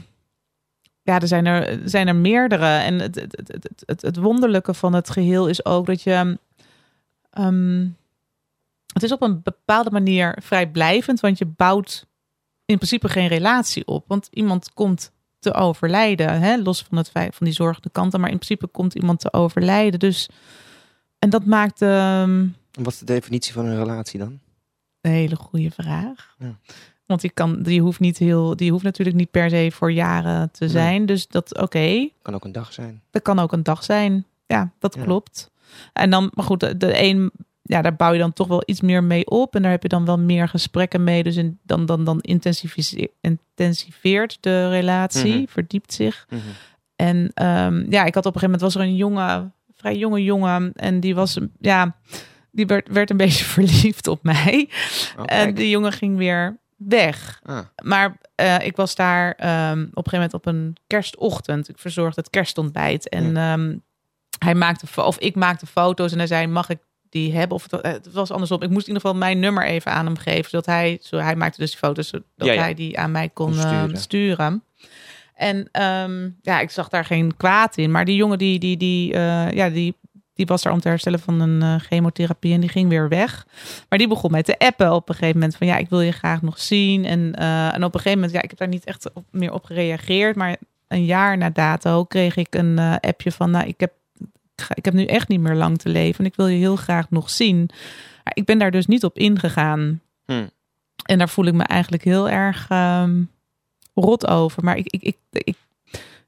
[1.06, 2.66] ja, er zijn, er, zijn er meerdere.
[2.66, 6.38] En het, het, het, het, het, wonderlijke van het geheel is ook dat je.
[7.30, 7.86] ehm,
[8.92, 12.06] het is op een bepaalde manier vrijblijvend, want je bouwt
[12.64, 14.04] in principe geen relatie op.
[14.08, 16.56] Want iemand komt te overlijden, hè?
[16.56, 19.98] los van, het feit van die zorgende kanten, maar in principe komt iemand te overlijden.
[19.98, 20.28] Dus,
[21.18, 21.82] en dat maakt.
[21.82, 24.40] ehm, En Wat is de definitie van een relatie dan?
[25.00, 26.34] een hele goede vraag.
[26.38, 26.58] Ja.
[27.06, 30.50] Want die, kan, die, hoeft niet heel, die hoeft natuurlijk niet per se voor jaren
[30.50, 30.72] te Nee.
[30.72, 31.06] zijn.
[31.06, 33.02] Dus dat, oké, Kan ook een dag zijn.
[33.10, 34.26] dat kan ook een dag zijn.
[34.46, 35.02] Ja, dat Ja.
[35.02, 35.50] klopt.
[35.92, 37.30] En dan, maar goed, de, de een,
[37.62, 39.54] ja, daar bouw je dan toch wel iets meer mee op.
[39.54, 41.22] En daar heb je dan wel meer gesprekken mee.
[41.22, 42.20] Dus in, dan, dan, dan
[43.54, 45.46] intensiveert de relatie, Mhm.
[45.46, 46.26] verdiept zich.
[46.30, 46.40] Mhm.
[46.96, 50.22] En ehm, ja, ik had op een gegeven moment was er een jonge, vrij jonge
[50.24, 50.72] jongen.
[50.74, 51.96] En die was, ja,
[52.50, 54.68] die werd, werd een beetje verliefd op mij.
[55.18, 57.40] Oh, En die jongen ging weer weg.
[57.44, 61.68] Ah, Maar eh, ik was daar ehm, op een gegeven moment op een kerstochtend.
[61.68, 63.08] Ik verzorgde het kerstontbijt.
[63.08, 63.76] En ehm,
[64.38, 66.78] hij maakte, of ik maakte foto's en hij zei: Mag ik
[67.10, 67.56] die hebben?
[67.56, 68.62] Of het, het was andersom.
[68.62, 70.50] Ik moest in ieder geval mijn nummer even aan hem geven.
[70.50, 72.60] Zodat hij, zo, hij maakte dus die foto's, zodat Ja, ja.
[72.60, 74.62] hij die aan mij kon Kon eh, sturen.
[75.34, 77.90] En ehm, ja, ik zag daar geen kwaad in.
[77.90, 79.96] Maar die jongen die, die, die, eh, ja, die,
[80.36, 83.46] die was er om te herstellen van een uh, chemotherapie en die ging weer weg.
[83.88, 86.12] Maar die begon mij te appen op een gegeven moment van ja, ik wil je
[86.12, 87.04] graag nog zien.
[87.04, 89.52] En, uh, en op een gegeven moment, ja, ik heb daar niet echt op, meer
[89.52, 90.36] op gereageerd.
[90.36, 90.56] Maar
[90.88, 93.92] een jaar na dato kreeg ik een uh, appje van nou, ik heb,
[94.74, 96.18] ik heb nu echt niet meer lang te leven.
[96.18, 97.70] En ik wil je heel graag nog zien.
[98.24, 100.00] Maar ik ben daar dus niet op ingegaan.
[100.24, 100.50] Hmm.
[101.04, 103.30] En daar voel ik me eigenlijk heel erg um,
[103.94, 104.64] rot over.
[104.64, 105.56] Maar ik, ik, ik, ik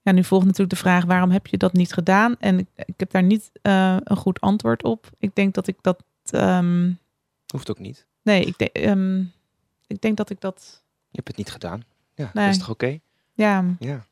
[0.09, 2.37] ja, nu volgt natuurlijk de vraag: waarom heb je dat niet gedaan?
[2.39, 5.11] En ik, ik heb daar niet uh, een goed antwoord op.
[5.19, 6.03] Ik denk dat ik dat.
[6.35, 6.99] Um,
[7.53, 8.07] Hoeft ook niet.
[8.23, 9.33] Nee, ik, denk, um,
[9.87, 10.83] ik denk dat ik dat.
[11.09, 11.83] Je hebt het niet gedaan.
[12.15, 12.45] Ja, Nee.
[12.45, 12.99] dat is toch oké?
[13.35, 14.05] Ja, Ja.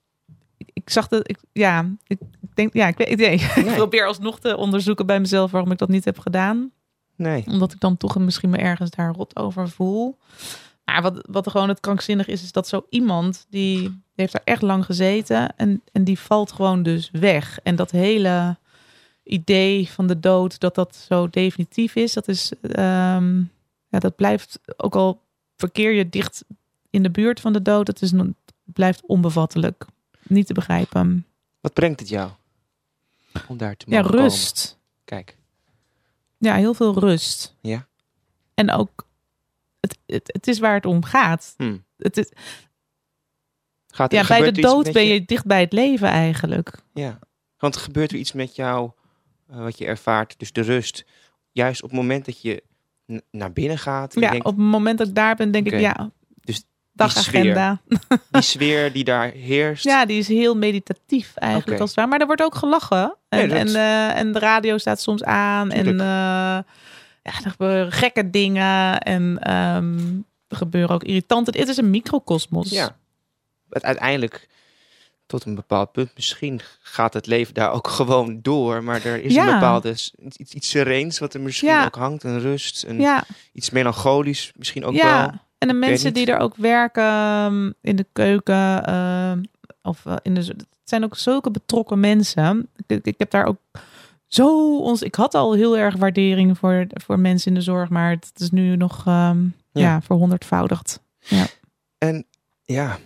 [0.57, 1.29] ik, ik zag dat.
[1.29, 2.19] Ik, ja, ik,
[2.55, 2.73] denk.
[2.73, 3.35] Ja, ik, weet, ik, nee.
[3.67, 6.71] ik probeer alsnog te onderzoeken bij mezelf waarom ik dat niet heb gedaan.
[7.17, 7.45] Nee.
[7.47, 10.19] Omdat ik dan toch misschien me ergens daar rot over voel.
[10.87, 14.33] Maar wat, wat er gewoon het krankzinnig is, is dat zo iemand die, die heeft
[14.33, 17.59] daar echt lang gezeten en, en die valt gewoon dus weg.
[17.63, 18.57] En dat hele
[19.23, 23.51] idee van de dood, dat dat zo definitief is, dat is, um,
[23.89, 25.23] ja, dat blijft ook al
[25.57, 26.45] verkeer je dicht
[26.91, 28.13] in de buurt van de dood, dat is,
[28.65, 29.87] blijft onbevattelijk,
[30.23, 31.27] niet te begrijpen.
[31.61, 32.31] Wat brengt het jou
[33.49, 34.65] om daar te Ja, mogen rust.
[34.69, 34.85] komen?
[35.05, 35.37] Kijk.
[36.39, 37.57] Ja, heel veel rust.
[37.61, 37.87] Ja.
[38.55, 39.06] En ook,
[39.87, 41.55] het, het, het is waar het om gaat.
[41.57, 41.77] Hm.
[41.99, 42.31] Het is,
[43.89, 46.71] Gaat er, ja, bij de dood ben je dicht bij het leven eigenlijk.
[46.95, 47.19] Ja.
[47.59, 48.91] Want gebeurt er iets met jou
[49.51, 51.05] uh, wat je ervaart, dus de rust,
[51.53, 52.63] juist op het moment dat je
[53.31, 54.15] naar binnen gaat?
[54.15, 57.81] Ja, denkt, op het moment dat ik daar ben, denk ik, ja, Dus dagagenda.
[58.31, 59.85] die sfeer die daar heerst.
[59.85, 62.09] Ja, die is heel meditatief eigenlijk als het ware.
[62.11, 63.17] Maar er wordt ook gelachen.
[63.29, 65.71] En, Nee, dat- en, eh, en de radio staat soms aan.
[65.71, 66.67] En Tuurlijk.
[67.27, 69.01] Eh, ja, er gebeuren gekke dingen.
[69.01, 69.99] En ehm,
[70.49, 71.59] er gebeuren ook irritante...
[71.59, 72.71] Het is een microcosmos.
[72.71, 72.97] Ja.
[73.71, 74.49] Het uiteindelijk,
[75.27, 78.85] tot een bepaald punt, misschien gaat het leven daar ook gewoon door.
[78.85, 79.47] Maar er is Ja.
[79.47, 79.95] een bepaalde,
[80.37, 81.85] iets, iets sereens wat er misschien Ja.
[81.85, 82.23] ook hangt.
[82.23, 83.25] Een rust, een, ja.
[83.53, 85.21] iets melancholisch misschien ook ja.
[85.21, 85.41] wel.
[85.59, 87.05] En de mensen die er ook werken
[87.45, 89.43] um, in de keuken um,
[89.83, 92.69] of uh, in de, het zijn ook zulke betrokken mensen.
[92.87, 93.59] Ik heb daar ook
[94.27, 95.03] zo ons.
[95.03, 98.51] Ik had al heel erg waardering voor, voor mensen in de zorg, maar het is
[98.51, 99.53] nu nog um, ja.
[99.73, 99.81] Ja.
[99.81, 101.01] ja, verhonderdvoudigd.
[101.99, 102.27] En
[102.63, 102.99] ja,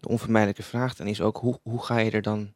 [0.00, 2.54] de onvermijdelijke vraag dan is ook, hoe, hoe ga je er dan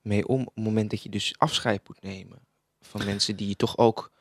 [0.00, 2.38] mee om op het moment dat je dus afscheid moet nemen
[2.80, 4.12] van mensen die je toch ook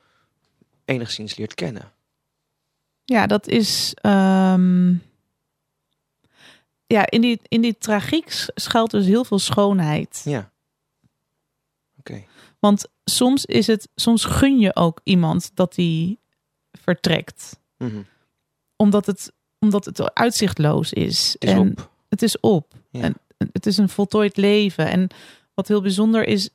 [0.85, 1.91] enigszins leert kennen?
[3.05, 3.95] Ja, dat is.
[4.01, 5.03] Um,
[6.87, 10.21] ja, in die, in die tragiek schuilt dus heel veel schoonheid.
[10.25, 10.51] Ja.
[11.97, 12.11] Oké.
[12.11, 12.27] Okay.
[12.59, 16.19] Want soms is het, soms gun je ook iemand dat die
[16.71, 17.59] vertrekt.
[17.77, 18.05] Mm -hmm.
[18.75, 21.33] Omdat het, omdat het uitzichtloos is.
[21.33, 21.91] Het is en op.
[22.09, 22.73] Het is op.
[22.89, 23.01] Ja.
[23.01, 23.15] En
[23.51, 24.89] het is een voltooid leven.
[24.89, 25.07] En
[25.53, 26.49] wat heel bijzonder is,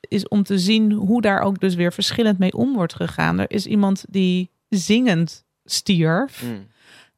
[0.00, 3.38] is om te zien hoe daar ook dus weer verschillend mee om wordt gegaan.
[3.38, 6.42] Er is iemand die zingend stierf.
[6.42, 6.66] Mm.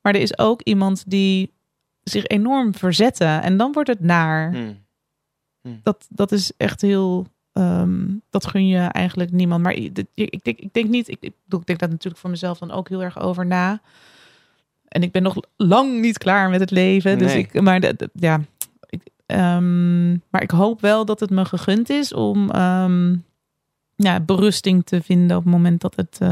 [0.00, 1.52] Maar er is ook iemand die
[2.02, 3.24] zich enorm verzette.
[3.24, 4.50] En dan wordt het naar.
[4.50, 4.84] Mm.
[5.62, 5.80] Mm.
[5.82, 7.26] Dat, dat is echt heel.
[7.58, 9.62] Um, dat gun je eigenlijk niemand.
[9.62, 11.08] Maar ik, ik, denk, ik denk niet.
[11.08, 13.80] Ik, ik, ik denk dat natuurlijk voor mezelf dan ook heel erg over na.
[14.88, 17.18] En ik ben nog lang niet klaar met het leven.
[17.18, 17.38] Dus Nee.
[17.52, 18.40] ik, maar de, de- ja,
[18.88, 23.24] ik, um, maar ik hoop wel dat het me gegund is om um,
[23.96, 26.28] ja, berusting te vinden op het moment dat het, uh,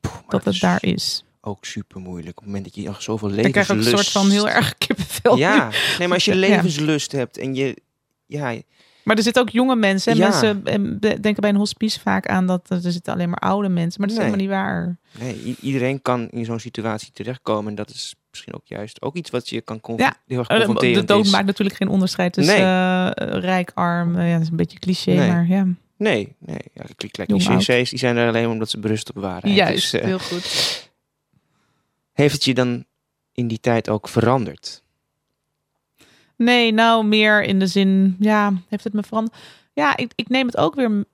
[0.00, 1.24] Poeh, maar dat het is daar is.
[1.40, 2.30] Ook super moeilijk.
[2.30, 4.10] Op het moment dat je nog zoveel Ik krijg ook een levenslust...
[4.10, 5.36] soort van heel erg kippenvel.
[5.36, 6.38] Ja, nee, maar als je Ja.
[6.38, 7.76] levenslust hebt en je...
[8.26, 8.54] Ja,
[9.06, 10.12] Maar er zitten ook jonge mensen.
[10.12, 10.28] En Ja.
[10.28, 10.62] Mensen
[10.98, 14.00] denken bij een hospice vaak aan dat er zitten alleen maar oude mensen.
[14.00, 14.32] Maar dat is Nee.
[14.34, 14.96] helemaal niet waar.
[15.42, 17.68] nee, iedereen kan in zo'n situatie terechtkomen.
[17.70, 20.16] En dat is misschien ook juist ook iets wat je kan Ja.
[20.26, 21.30] heel erg Eh, De, dood is.
[21.32, 22.64] maakt natuurlijk geen onderscheid tussen Nee.
[22.64, 24.16] eh, rijk, arm.
[24.18, 25.30] Eh, ja, dat is een beetje cliché, Nee.
[25.30, 25.66] maar ja.
[25.96, 26.58] Nee, nee.
[26.74, 26.84] Ja,
[27.26, 29.54] clichés die zijn er alleen omdat ze berust op waarheid.
[29.56, 30.90] Juist, Dus, eh, heel goed.
[32.12, 32.84] heeft het je dan
[33.32, 34.82] in die tijd ook veranderd?
[36.36, 39.36] Nee, nou meer in de zin, ja, heeft het me veranderd?
[39.72, 41.04] Ja, ik, ik neem het ook weer,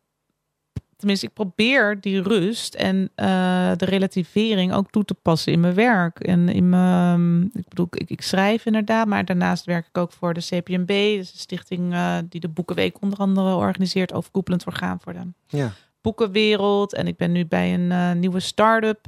[0.96, 5.74] tenminste, ik probeer die rust en eh, de relativering ook toe te passen in mijn
[5.74, 6.20] werk.
[6.20, 10.34] En in mijn, ik bedoel, ik, ik schrijf inderdaad, maar daarnaast werk ik ook voor
[10.34, 15.12] de CPMB, dus een stichting eh, die de Boekenweek onder andere organiseert, overkoepelend orgaan voor
[15.12, 15.72] de Ja.
[16.00, 16.94] boekenwereld.
[16.94, 19.00] En ik ben nu bij een eh, nieuwe start-up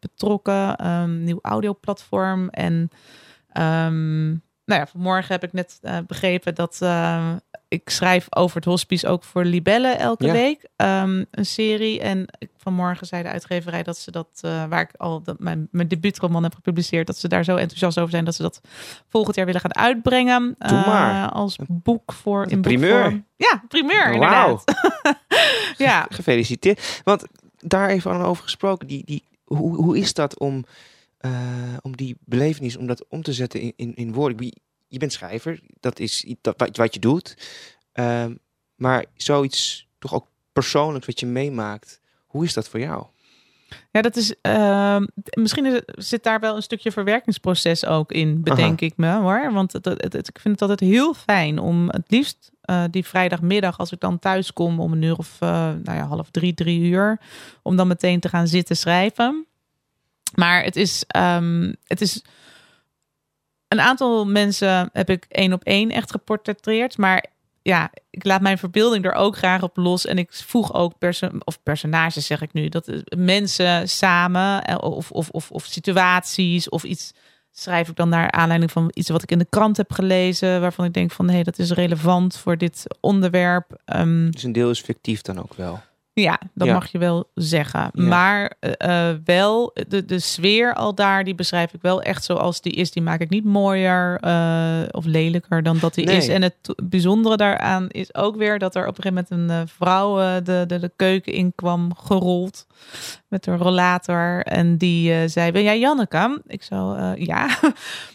[0.00, 2.48] betrokken, een nieuw audioplatform.
[2.48, 2.90] En
[3.52, 4.34] ehm,
[4.70, 7.32] nou ja, vanmorgen heb ik net eh, begrepen dat eh,
[7.68, 10.32] ik schrijf over het hospice ook voor Libelle elke Ja.
[10.32, 10.68] week.
[10.76, 12.00] Ehm, een serie.
[12.00, 15.88] En vanmorgen zei de uitgeverij dat ze dat, eh, waar ik al dat mijn, mijn
[15.88, 18.60] debuutroman heb gepubliceerd, dat ze daar zo enthousiast over zijn dat ze dat
[19.08, 20.56] volgend jaar willen gaan uitbrengen.
[21.32, 22.92] Als boek voor Een in primeur.
[23.02, 23.26] boekvorm.
[23.36, 24.48] Ja, primeur Wauw.
[24.48, 24.64] inderdaad.
[25.76, 26.06] ja.
[26.08, 27.00] Gefeliciteerd.
[27.04, 27.24] Want
[27.58, 28.86] daar even aan over gesproken.
[28.86, 30.64] Die, die, hoe, hoe is dat om,
[31.20, 31.32] eh,
[31.80, 34.52] om die belevenis, om dat om te zetten in, in, in woorden?
[34.88, 37.36] Je bent schrijver, dat is iets dat, wat, wat je doet.
[37.92, 38.34] Ehm,
[38.76, 42.00] maar zoiets toch ook persoonlijks wat je meemaakt.
[42.26, 43.06] Hoe is dat voor jou?
[43.90, 44.34] Ja, dat is.
[44.40, 49.52] ehm, misschien is zit daar wel een stukje verwerkingsproces ook in, bedenk ik me hoor.
[49.52, 53.04] Want het, het, het- ik vind het altijd heel fijn om het liefst eh, die
[53.06, 55.48] vrijdagmiddag, als ik dan thuis kom om een uur of eh,
[55.82, 57.20] nou ja, half drie, drie uur,
[57.62, 59.46] om dan meteen te gaan zitten schrijven.
[60.34, 62.22] Maar het is, ehm, het is.
[63.68, 66.98] Een aantal mensen heb ik één op één echt geportretteerd.
[66.98, 67.24] Maar
[67.62, 70.06] ja, ik laat mijn verbeelding er ook graag op los.
[70.06, 70.94] En ik voeg ook
[71.44, 72.68] of personages, zeg ik nu.
[72.68, 77.12] Dat mensen samen eh, of, of, of, of situaties of iets
[77.52, 80.60] schrijf ik dan naar aanleiding van iets wat ik in de krant heb gelezen.
[80.60, 83.80] Waarvan ik denk van hé, hey, dat is relevant voor dit onderwerp.
[83.84, 85.80] Ehm, Dus een deel is fictief dan ook wel.
[86.12, 86.72] Ja, dat Ja.
[86.72, 87.90] mag je wel zeggen.
[87.92, 88.02] Ja.
[88.02, 92.60] Maar eh, eh, wel, de, de sfeer al daar, die beschrijf ik wel echt zoals
[92.60, 92.90] die is.
[92.90, 96.16] Die maak ik niet mooier eh, of lelijker dan dat die Nee.
[96.16, 96.28] is.
[96.28, 100.40] En het bijzondere daaraan is ook weer dat er op een gegeven moment een vrouw
[100.42, 102.66] de, de, de keuken in kwam gerold
[103.28, 104.42] met een rollator.
[104.42, 106.42] En die zei, ben jij Janneke?
[106.46, 107.46] Ik zo, eh, ja.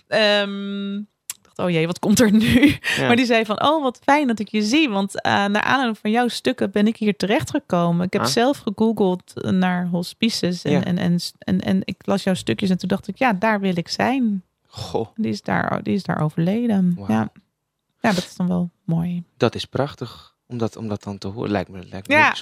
[0.08, 1.06] Ik
[1.56, 2.78] dacht, oh jee, wat komt er nu?
[2.98, 3.08] Ja.
[3.08, 4.90] Maar die zei van, oh wat fijn dat ik je zie.
[4.90, 8.06] Want eh, naar aanleiding van jouw stukken ben ik hier terechtgekomen.
[8.06, 8.28] Ik heb Ah.
[8.28, 10.84] zelf gegoogeld naar hospices en, Ja.
[10.84, 13.78] en, en, en, en ik las jouw stukjes en toen dacht ik, ja, daar wil
[13.78, 14.44] ik zijn.
[14.68, 16.98] Goh, Die is daar, die is daar overleden.
[17.08, 17.32] Ja.
[18.02, 19.24] ja, dat is dan wel mooi.
[19.38, 20.36] dat is prachtig.
[20.48, 22.34] Om dat, om dat dan te horen, lijkt me, lijkt me Ja.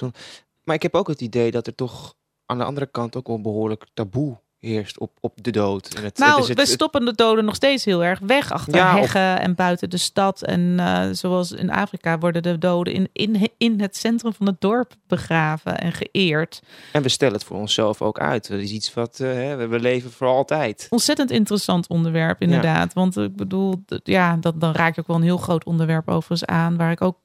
[0.64, 2.14] Maar ik heb ook het idee dat er toch
[2.46, 5.94] aan de andere kant ook wel behoorlijk taboe heerst op, op de dood.
[5.94, 8.52] En het, Nou, het is het- we stoppen de doden nog steeds heel erg weg
[8.52, 10.42] achter Ja, heggen en buiten de stad.
[10.42, 14.60] En eh, zoals in Afrika worden de doden in, in, in het centrum van het
[14.60, 16.62] dorp begraven en geëerd.
[16.92, 18.48] En we stellen het voor onszelf ook uit.
[18.48, 20.86] Dat is iets wat eh, hè, we- leven voor altijd.
[20.90, 22.92] Ontzettend interessant onderwerp, inderdaad.
[22.92, 26.44] Want ik bedoel, ja, dat, dan raak je ook wel een heel groot onderwerp overigens
[26.44, 26.76] aan.
[26.76, 27.16] Waar ik ook,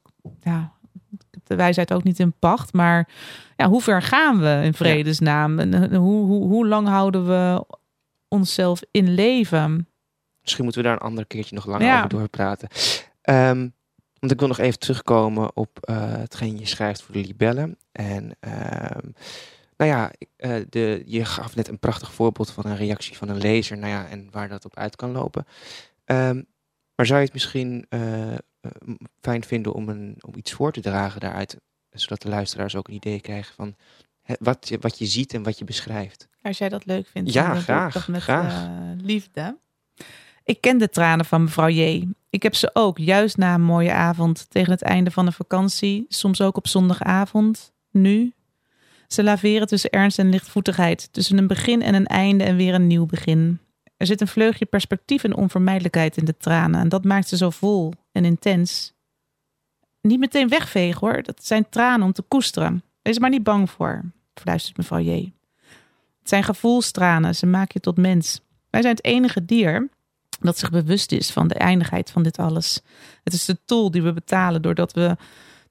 [0.42, 0.79] ja, ik
[1.50, 2.72] de wijsheid ook niet in pacht.
[2.72, 3.08] Maar
[3.56, 5.58] ja, hoe ver gaan we in vredesnaam?
[5.58, 7.64] En eh, hoe, hoe, hoe lang houden we
[8.28, 9.88] onszelf in leven?
[10.40, 11.96] Misschien moeten we daar een ander keertje nog langer Ja.
[11.96, 12.68] over doorpraten.
[13.22, 13.68] Ehm,
[14.18, 17.78] want ik wil nog even terugkomen op eh, hetgeen je schrijft voor de libellen.
[17.92, 19.08] En ehm,
[19.76, 23.38] nou ja, eh, de, je gaf net een prachtig voorbeeld van een reactie van een
[23.38, 23.78] lezer.
[23.78, 25.44] Nou ja, en waar dat op uit kan lopen.
[26.04, 26.42] Ehm,
[26.94, 27.86] maar zou je het misschien
[28.60, 28.70] eh,
[29.20, 31.56] fijn vinden om, een, om iets voor te dragen daaruit?
[31.90, 33.74] Zodat de luisteraars ook een idee krijgen van
[34.38, 36.28] wat, je, wat je ziet en wat je beschrijft.
[36.42, 38.64] Als jij dat leuk vindt, Ja, graag, dat met graag.
[38.66, 39.56] eh, liefde.
[40.44, 42.08] Ik ken de tranen van mevrouw J.
[42.30, 46.04] Ik heb ze ook juist na een mooie avond, tegen het einde van de vakantie,
[46.08, 48.32] soms ook op zondagavond, nu.
[49.08, 52.86] Ze laveren tussen ernst en lichtvoetigheid, tussen een begin en een einde en weer een
[52.86, 53.58] nieuw begin.
[54.00, 57.50] Er zit een vleugje perspectief en onvermijdelijkheid in de tranen en dat maakt ze zo
[57.50, 58.92] vol en intens.
[60.00, 62.82] Niet meteen wegvegen hoor, dat zijn tranen om te koesteren.
[63.02, 64.02] Wees er maar niet bang voor,
[64.34, 65.32] fluistert mevrouw J.
[66.18, 68.40] Het zijn gevoelstranen, ze maken je tot mens.
[68.70, 69.88] Wij zijn het enige dier
[70.40, 72.80] dat zich bewust is van de eindigheid van dit alles.
[73.24, 75.16] Het is de tol die we betalen doordat we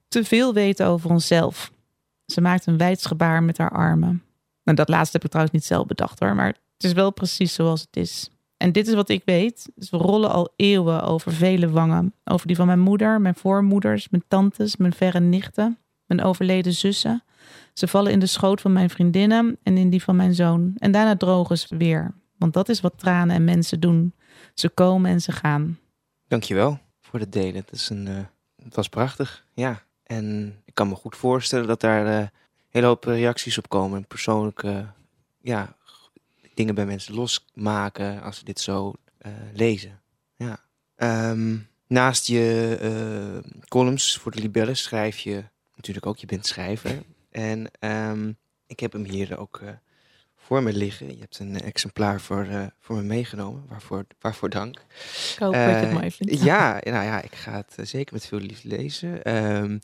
[0.08, 1.72] te veel weten over onszelf.
[2.26, 4.22] Ze maakt een wijdsgebaar met haar armen.
[4.64, 7.54] Nou, dat laatste heb ik trouwens niet zelf bedacht hoor, maar het is wel precies
[7.54, 8.30] zoals het is.
[8.56, 9.68] En dit is wat ik weet.
[9.74, 12.14] Dus we rollen al eeuwen over vele wangen.
[12.24, 17.24] Over die van mijn moeder, mijn voormoeders, mijn tantes, mijn verre nichten, mijn overleden zussen.
[17.74, 20.74] Ze vallen in de schoot van mijn vriendinnen en in die van mijn zoon.
[20.78, 22.14] En daarna drogen ze weer.
[22.36, 24.14] Want dat is wat tranen en mensen doen.
[24.54, 25.78] Ze komen en ze gaan.
[26.28, 27.54] Dankjewel voor het delen.
[27.54, 29.82] Het, is een, eh, het was prachtig, ja.
[30.02, 32.30] En ik kan me goed voorstellen dat daar eh, een
[32.68, 33.98] hele hoop reacties op komen.
[33.98, 34.86] En persoonlijke
[35.40, 35.76] ja,
[36.54, 40.00] dingen bij mensen losmaken als ze dit zo eh, lezen.
[40.36, 40.60] Ja.
[40.96, 47.02] Ehm, naast je eh, columns voor de Libellen schrijf je natuurlijk ook, je bent schrijver.
[47.30, 48.32] En ehm,
[48.66, 49.68] ik heb hem hier ook eh,
[50.36, 51.14] voor me liggen.
[51.14, 54.76] Je hebt een exemplaar voor, eh, voor me meegenomen, waarvoor, waarvoor dank.
[54.78, 56.42] Ik hoop dat je het mooi vindt.
[56.42, 59.22] Ja, nou ja, ik ga het zeker met veel liefde lezen.
[59.22, 59.78] Ehm,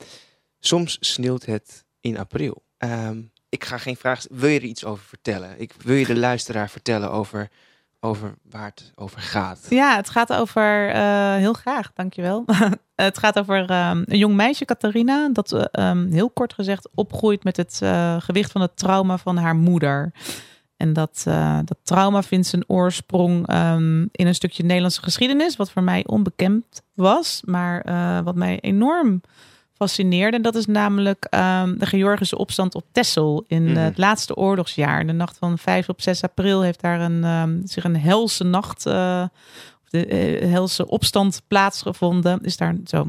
[0.61, 2.63] soms sneeuwt het in april.
[2.77, 3.23] Ehm,
[3.57, 4.25] ik ga geen vraag.
[4.31, 5.61] Wil je er iets over vertellen?
[5.61, 7.49] Ik, wil je de luisteraar vertellen over
[8.01, 9.67] over waar het over gaat.
[9.69, 12.45] Ja, het gaat over, uh, heel graag, dankjewel.
[12.95, 17.57] het gaat over um, een jong meisje, Catharina, dat um, heel kort gezegd opgroeit met
[17.57, 20.13] het uh, gewicht van het trauma van haar moeder.
[20.77, 21.23] En dat,
[21.65, 26.83] dat trauma vindt zijn oorsprong um, in een stukje Nederlandse geschiedenis, wat voor mij onbekend
[26.95, 27.85] was, maar
[28.25, 29.21] wat mij enorm
[29.77, 30.37] fascineerde.
[30.37, 33.77] En dat is namelijk um, de Georgische opstand op Texel in mm -hmm.
[33.77, 35.07] het laatste oorlogsjaar.
[35.07, 38.87] De nacht van 5 op 6 april heeft daar een, um, zich een helse nacht,
[38.87, 39.25] uh,
[39.89, 42.39] de uh, helse opstand plaatsgevonden.
[42.43, 43.07] Is daar zo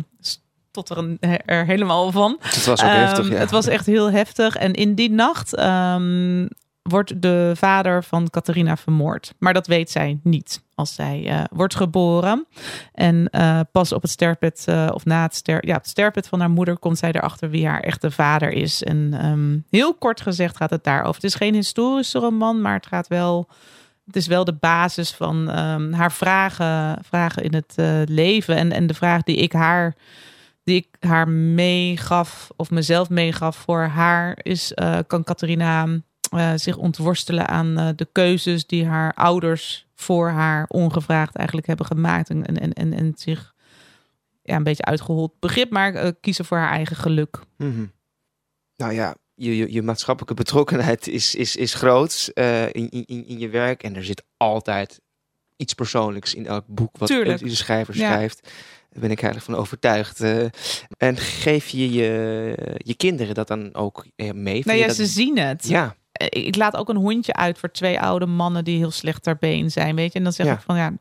[0.71, 2.37] tot er, een, er helemaal van.
[2.39, 3.35] Het was ook um, heftig, ja.
[3.35, 4.55] Het was echt heel heftig.
[4.55, 5.55] En in die nacht
[6.87, 9.33] wordt de vader van Catharina vermoord.
[9.39, 12.47] Maar dat weet zij niet als zij uh, wordt geboren.
[12.93, 16.39] En uh, pas op het sterfbed, uh, of na het, ster ja, het sterfbed van
[16.39, 18.83] haar moeder, komt zij erachter wie haar echte vader is.
[18.83, 21.15] En um, heel kort gezegd gaat het daarover.
[21.15, 23.49] Het is geen historische roman, maar het gaat wel.
[24.05, 27.73] Het is wel de basis van um, haar vragen, vragen in het
[28.09, 28.55] leven.
[28.55, 29.95] En, en de vraag die ik haar
[30.63, 34.73] die ik haar meegaf, of mezelf meegaf voor haar, is:
[35.07, 35.87] kan Catharina
[36.33, 41.85] uh, zich ontworstelen aan uh, de keuzes die haar ouders voor haar ongevraagd eigenlijk hebben
[41.85, 42.29] gemaakt.
[42.29, 43.55] En, en, en, en zich
[44.43, 47.39] ja, een beetje uitgehold begrip, maar uh, kiezen voor haar eigen geluk.
[47.57, 47.91] Mm -hmm.
[48.75, 52.31] Nou ja, je, je, je, maatschappelijke betrokkenheid is, is, is groot
[52.71, 53.83] in, in, in je werk.
[53.83, 55.01] En er zit altijd
[55.55, 58.11] iets persoonlijks in elk boek wat de schrijver ja.
[58.11, 58.41] schrijft.
[58.89, 60.19] Daar ben ik eigenlijk van overtuigd.
[60.97, 64.61] en geef je, je je kinderen dat dan ook mee?
[64.65, 64.95] Nou ja, dat...
[64.95, 65.67] ze zien het.
[65.67, 65.95] Ja
[66.29, 69.71] ik laat ook een hondje uit voor twee oude mannen die heel slecht ter been
[69.71, 70.17] zijn, weet je.
[70.17, 70.53] En dan zeg ja.
[70.53, 70.93] ik van, ja,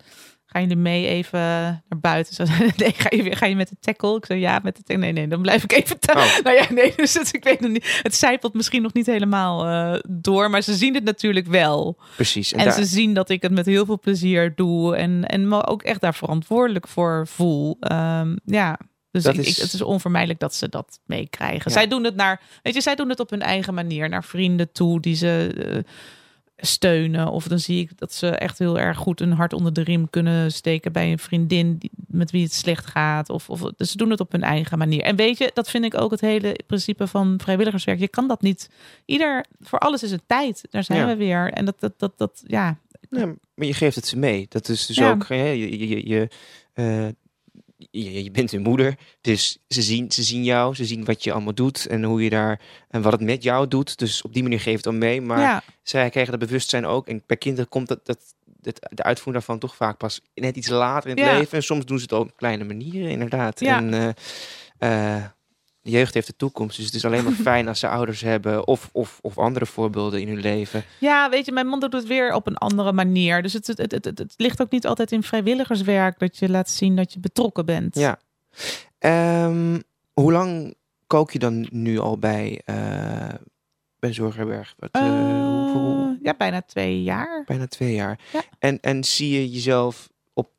[0.46, 1.40] ga je mee even
[1.88, 2.34] naar buiten?
[2.34, 2.44] Zo,
[2.76, 4.16] nee, ga je, weer, ga je met de tackle?
[4.16, 5.04] Ik zeg, ja, met de tackle.
[5.04, 6.38] Nee, nee, dan blijf ik even thuis.
[6.38, 6.44] Oh.
[6.44, 8.00] Nou ja, nee, dus het, ik weet nog niet.
[8.02, 11.98] Het zijpelt misschien nog niet helemaal uh, door, maar ze zien het natuurlijk wel.
[12.14, 12.52] Precies.
[12.52, 12.74] En, en daar...
[12.74, 16.00] ze zien dat ik het met heel veel plezier doe en, en me ook echt
[16.00, 17.76] daar verantwoordelijk voor voel.
[17.92, 18.78] Um, ja,
[19.22, 19.56] dus ik, is...
[19.56, 21.70] Ik, het is onvermijdelijk dat ze dat meekrijgen.
[21.70, 21.76] Ja.
[21.76, 24.72] Zij doen het naar, weet je, zij doen het op hun eigen manier, naar vrienden
[24.72, 25.82] toe die ze uh,
[26.56, 27.30] steunen.
[27.30, 30.10] Of dan zie ik dat ze echt heel erg goed een hart onder de riem
[30.10, 33.28] kunnen steken bij een vriendin die, met wie het slecht gaat.
[33.28, 35.02] Of, of dus ze doen het op hun eigen manier.
[35.02, 37.98] En weet je, dat vind ik ook het hele principe van vrijwilligerswerk.
[37.98, 38.70] Je kan dat niet.
[39.04, 40.64] Ieder voor alles is een tijd.
[40.70, 41.06] Daar zijn ja.
[41.06, 41.52] we weer.
[41.52, 42.78] En dat, dat, dat, dat ja.
[43.10, 43.34] ja.
[43.54, 44.46] Maar je geeft het ze mee.
[44.48, 45.26] Dat is dus ook.
[45.26, 46.28] Je, je, je,
[46.74, 47.06] uh,
[47.76, 51.32] je, je, bent hun moeder, dus ze zien, ze zien jou, ze zien wat je
[51.32, 53.98] allemaal doet en hoe je daar en wat het met jou doet.
[53.98, 55.20] Dus op die manier geeft het dan mee.
[55.20, 55.62] Maar ja.
[55.82, 57.08] zij krijgen dat bewustzijn ook.
[57.08, 60.68] En bij kinderen komt dat, dat, dat, de uitvoering daarvan toch vaak pas net iets
[60.68, 61.38] later in het ja.
[61.38, 61.56] leven.
[61.56, 63.60] En soms doen ze het op kleine manieren, inderdaad.
[63.60, 63.76] Ja.
[63.76, 65.24] En uh, uh,
[65.86, 66.76] de jeugd heeft de toekomst.
[66.76, 70.20] Dus het is alleen maar fijn als ze ouders hebben of, of, of andere voorbeelden
[70.20, 70.84] in hun leven.
[71.00, 73.42] Ja, weet je, mijn man doet het weer op een andere manier.
[73.42, 76.70] Dus het, het, het, het, het ligt ook niet altijd in vrijwilligerswerk dat je laat
[76.70, 77.94] zien dat je betrokken bent.
[77.94, 78.18] Ja.
[79.44, 80.74] Um, hoe lang
[81.06, 83.28] kook je dan nu al bij, uh,
[83.98, 84.74] bij Zorgerberg?
[84.78, 86.18] Wat, uh, hoe, hoe...
[86.22, 87.44] Ja, bijna twee jaar.
[87.44, 88.20] Bijna twee jaar.
[88.32, 88.42] Ja.
[88.58, 90.50] En, en zie je jezelf op,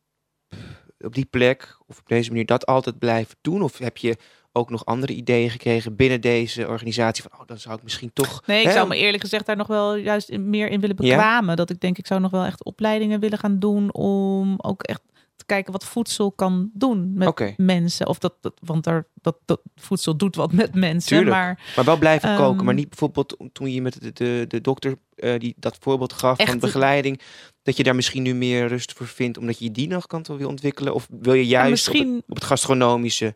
[1.00, 3.62] op die plek of op deze manier dat altijd blijven doen?
[3.62, 4.18] Of heb je
[4.58, 7.24] ook nog andere ideeën gekregen binnen deze organisatie?
[7.24, 8.44] Van, oh, dan zou ik misschien toch...
[8.46, 8.72] Nee, ik hè?
[8.72, 11.50] zou me eerlijk gezegd daar nog wel juist meer in willen bekwamen.
[11.50, 11.56] Ja?
[11.56, 15.02] Dat ik denk, ik zou nog wel echt opleidingen willen gaan doen om ook echt
[15.36, 17.54] te kijken wat voedsel kan doen met okay.
[17.58, 18.08] mensen.
[18.08, 21.18] Of dat, dat want er, dat, dat voedsel doet wat met mensen.
[21.18, 21.36] Tuurlijk.
[21.36, 22.66] Maar, maar wel blijven um, koken.
[22.66, 26.38] Maar niet bijvoorbeeld toen je met de, de, de dokter uh, die dat voorbeeld gaf
[26.44, 27.22] van begeleiding.
[27.64, 29.38] Dat je daar misschien nu meer rust voor vindt.
[29.38, 30.94] Omdat je die nog kan wil ontwikkelen.
[30.94, 32.08] Of wil je juist misschien...
[32.08, 33.36] op, het, op het gastronomische...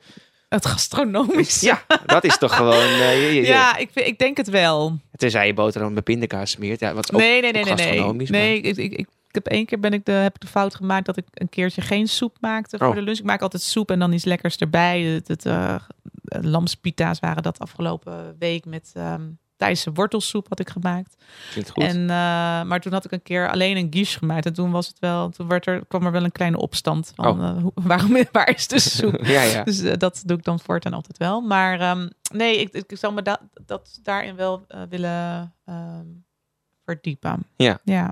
[0.55, 1.59] Het gastronomisch.
[1.61, 2.73] Ja, dat is toch gewoon.
[2.73, 4.97] Uh, je, je, ja, ik, ik denk het wel.
[5.15, 6.79] Tenzij je boterham met pindakaas smeert.
[6.79, 7.73] Ja, wat ook, nee, nee, nee, nee.
[7.77, 8.29] gastronomisch.
[8.29, 10.75] Nee, nee ik, ik, ik, heb één keer ben ik de, heb ik de fout
[10.75, 12.95] gemaakt dat ik een keertje geen soep maakte voor Oh.
[12.95, 13.17] de lunch.
[13.17, 15.01] Ik maak altijd soep en dan iets lekkers erbij.
[15.01, 15.75] Het, het uh,
[16.23, 21.15] lamspita's waren dat afgelopen week met um, Thaise wortelsoep had ik gemaakt.
[21.51, 21.83] Klinkt goed.
[21.83, 22.07] En, uh,
[22.63, 24.45] maar toen had ik een keer alleen een guiche gemaakt.
[24.45, 27.27] En toen was het wel, toen werd er, kwam er wel een kleine opstand van
[27.27, 27.39] Oh.
[27.39, 29.25] uh, hoe, waarom, waar is de soep?
[29.35, 29.63] ja, ja.
[29.63, 31.41] Dus uh, dat doe ik dan voortaan altijd wel.
[31.41, 36.25] Maar um, nee, ik, ik zou me da dat daarin wel willen um,
[36.85, 37.45] verdiepen.
[37.55, 37.79] Ja.
[37.83, 38.05] Ja.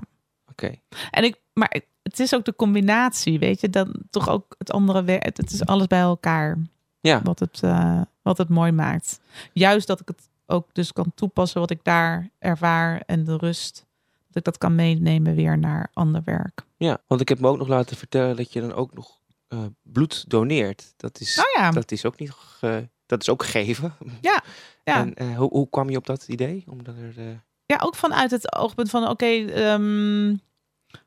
[0.50, 0.64] Oké.
[0.64, 0.80] Okay.
[1.10, 5.04] En ik, maar het is ook de combinatie, weet je, dan toch ook het andere
[5.04, 5.36] werk.
[5.36, 6.58] Het is alles bij elkaar.
[7.00, 7.20] Ja.
[7.22, 9.20] Wat het, uh, wat het mooi maakt.
[9.52, 13.86] Juist dat ik het ook dus kan toepassen wat ik daar ervaar en de rust.
[14.26, 16.62] Dat ik dat kan meenemen weer naar ander werk.
[16.76, 19.64] Ja, want ik heb me ook nog laten vertellen dat je dan ook nog uh,
[19.82, 20.92] bloed doneert.
[20.96, 21.70] Dat is, oh ja.
[21.70, 22.32] dat is ook niet.
[23.06, 23.94] Dat is ook geven.
[24.20, 24.42] Ja.
[24.84, 24.96] ja.
[24.96, 26.64] En uh, hoe, hoe kwam je op dat idee?
[26.68, 30.40] Omdat er, Ja, ook vanuit het oogpunt van oké, okay, um,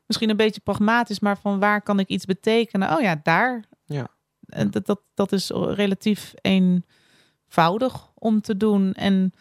[0.06, 2.96] misschien een beetje pragmatisch, maar van waar kan ik iets betekenen?
[2.96, 3.64] Oh ja, daar.
[3.84, 4.08] Ja.
[4.46, 6.34] En dat, dat, dat is relatief
[7.58, 8.92] eenvoudig om te doen.
[8.92, 9.32] En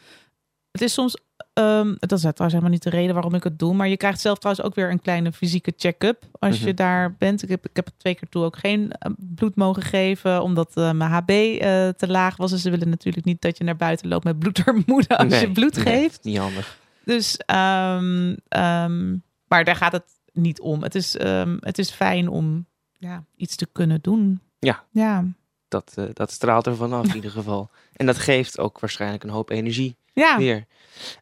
[0.72, 1.18] het is soms,
[1.54, 4.20] um, dat is trouwens helemaal niet de reden waarom ik het doe, maar je krijgt
[4.20, 6.76] zelf trouwens ook weer een kleine fysieke check-up als je Mhm.
[6.76, 7.44] daar bent.
[7.44, 10.78] Ik heb, ik heb het twee keer toe ook geen eh, bloed mogen geven, omdat
[10.78, 12.52] eh, mijn HB eh, te laag was.
[12.52, 15.76] En ze willen natuurlijk niet dat je naar buiten loopt met bloedarmoede als je bloed
[15.76, 16.24] nee, geeft.
[16.24, 16.78] Niet handig.
[17.06, 19.12] Dus, ehm, ehm,
[19.48, 20.84] maar daar gaat het niet om.
[20.84, 22.66] Het is, ehm, het is fijn om
[22.98, 24.40] ja, iets te kunnen doen.
[24.60, 24.84] Ja.
[24.92, 25.26] Ja.
[25.74, 27.70] Dat, eh, dat straalt er vanaf in ieder geval.
[27.94, 30.38] En dat geeft ook waarschijnlijk een hoop energie Ja.
[30.38, 30.66] weer.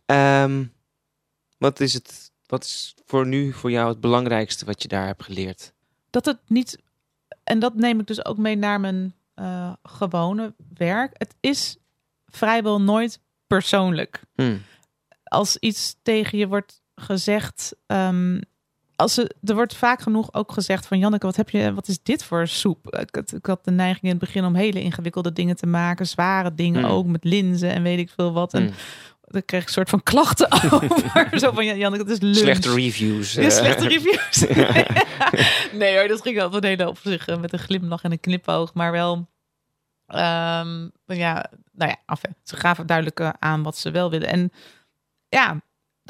[0.06, 0.66] Ehm,
[1.58, 2.32] wat is het?
[2.46, 5.74] Wat is voor nu voor jou het belangrijkste wat je daar hebt geleerd?
[6.10, 6.78] Dat het niet,
[7.44, 11.12] en dat neem ik dus ook mee naar mijn eh, gewone werk.
[11.18, 11.78] Het is
[12.28, 14.22] vrijwel nooit persoonlijk.
[14.36, 14.58] Hm.
[15.24, 17.76] Als iets tegen je wordt gezegd.
[17.88, 18.42] ehm,
[19.02, 22.04] als ze, er wordt vaak genoeg ook gezegd van Janneke, wat heb je, wat is
[22.04, 22.96] dit voor soep?
[22.98, 26.08] Ik had, ik had de neiging in het begin om hele ingewikkelde dingen te maken,
[26.08, 26.90] zware dingen Mm.
[26.90, 28.54] ook met linzen en weet ik veel wat.
[28.54, 28.72] En Hm.
[29.22, 31.40] dan kreeg ik een soort van klachten over.
[31.40, 32.36] Zo van ja, Janneke, het is lunch.
[32.36, 33.34] Slechte reviews.
[33.34, 33.50] Ja, eh.
[33.50, 34.46] slechte reviews.
[35.80, 38.20] nee hoor, dat ging wel van hele op zich eh, met een glimlach en een
[38.20, 38.74] knipoog.
[38.74, 39.30] Maar wel,
[40.08, 44.28] ehm, ja, nou ja, af, ze gaven duidelijk eh, aan wat ze wel willen.
[44.28, 44.52] En
[45.30, 45.62] ja,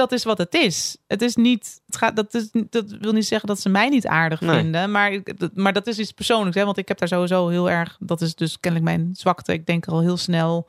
[0.02, 0.98] dat is wat het is.
[1.08, 4.08] Het is niet, het gaat, dat, is, dat wil niet zeggen dat ze mij niet
[4.08, 4.60] aardig Nee.
[4.62, 4.92] vinden.
[4.92, 5.22] Maar,
[5.54, 6.58] maar dat is iets persoonlijks.
[6.58, 6.66] Hè?
[6.66, 9.54] Want ik heb daar sowieso heel erg, dat is dus kennelijk mijn zwakte.
[9.54, 10.68] Ik denk al heel snel,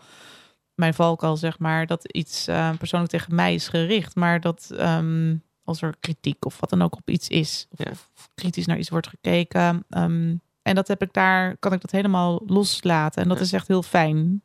[0.75, 4.15] mijn valkuil zeg maar, dat iets eh, persoonlijk tegen mij is gericht.
[4.15, 7.91] Maar dat ehm, als er kritiek of wat dan ook op iets is, of, Ja.
[7.91, 9.85] of kritisch naar iets wordt gekeken.
[9.89, 13.23] ehm, en dat heb ik daar, kan ik dat helemaal loslaten.
[13.23, 13.45] En dat Ja.
[13.45, 14.43] is echt heel fijn.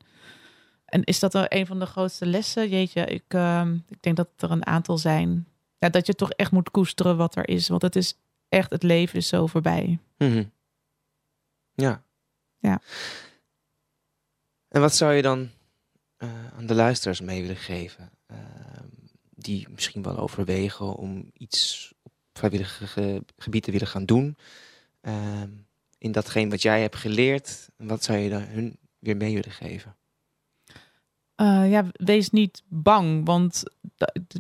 [0.88, 2.70] En is dat er een van de grootste lessen?
[2.70, 5.48] Jeetje, ik, ehm, ik denk dat er een aantal zijn.
[5.78, 7.68] Ja, dat je toch echt moet koesteren wat er is.
[7.68, 8.16] Want het is
[8.50, 10.00] echt, het leven is zo voorbij.
[10.18, 10.44] Mhm.
[11.74, 12.04] Ja.
[12.60, 12.82] Ja.
[14.68, 15.50] En wat zou je dan
[16.18, 18.10] eh, aan de luisteraars mee willen geven?
[18.26, 18.86] Ehm,
[19.30, 24.38] die misschien wel overwegen om iets op vrijwillige ge- gebied te willen gaan doen.
[25.02, 25.50] Ehm,
[25.98, 29.96] in datgene wat jij hebt geleerd, wat zou je dan hun weer mee willen geven?
[31.38, 33.26] Eh, ja, wees niet bang.
[33.26, 33.64] Want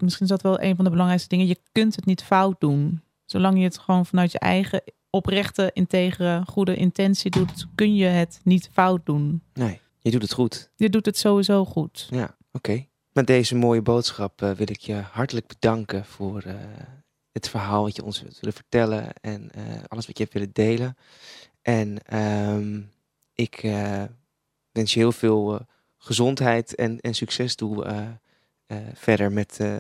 [0.01, 1.47] misschien is dat wel een van de belangrijkste dingen.
[1.47, 3.01] Je kunt het niet fout doen.
[3.25, 8.39] Zolang je het gewoon vanuit je eigen oprechte, integere, goede intentie doet, kun je het
[8.43, 9.41] niet fout doen.
[9.53, 10.69] Nee, je doet het goed.
[10.75, 12.07] Je doet het sowieso goed.
[12.09, 12.85] Ja, oké.
[13.11, 16.55] Met deze mooie boodschap eh, wil ik je hartelijk bedanken voor eh,
[17.31, 19.51] het verhaal wat je ons wilt willen vertellen en
[19.87, 20.97] alles wat je hebt willen delen.
[21.61, 22.81] En ehm,
[23.33, 23.61] ik
[24.71, 25.65] wens je heel veel
[26.07, 27.97] gezondheid en, en succes toe eh,
[28.67, 29.73] eh, verder met eh,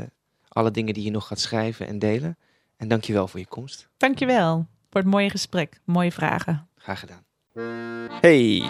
[0.47, 2.37] alle dingen die je nog gaat schrijven en delen.
[2.77, 3.87] En dank je wel voor je komst.
[3.97, 5.79] Dankjewel voor het mooie gesprek.
[5.83, 6.67] Mooie vragen.
[6.75, 7.23] Graag gedaan.
[8.21, 8.63] Hey,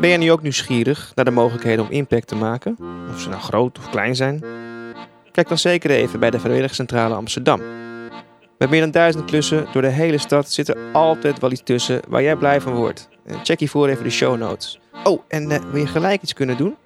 [0.00, 2.76] ben jij nu ook nieuwsgierig naar de mogelijkheden om impact te maken?
[3.10, 4.44] Of ze nou groot of klein zijn?
[5.32, 7.60] Kijk dan zeker even bij de Vrijwilligerscentrale Amsterdam.
[8.58, 12.00] Met meer dan duizend klussen door de hele stad zit er altijd wel iets tussen
[12.08, 13.08] waar jij blij van wordt.
[13.30, 14.80] Eh, Check hiervoor even de show notes.
[15.04, 16.76] Oh, en eh, wil je gelijk iets kunnen doen?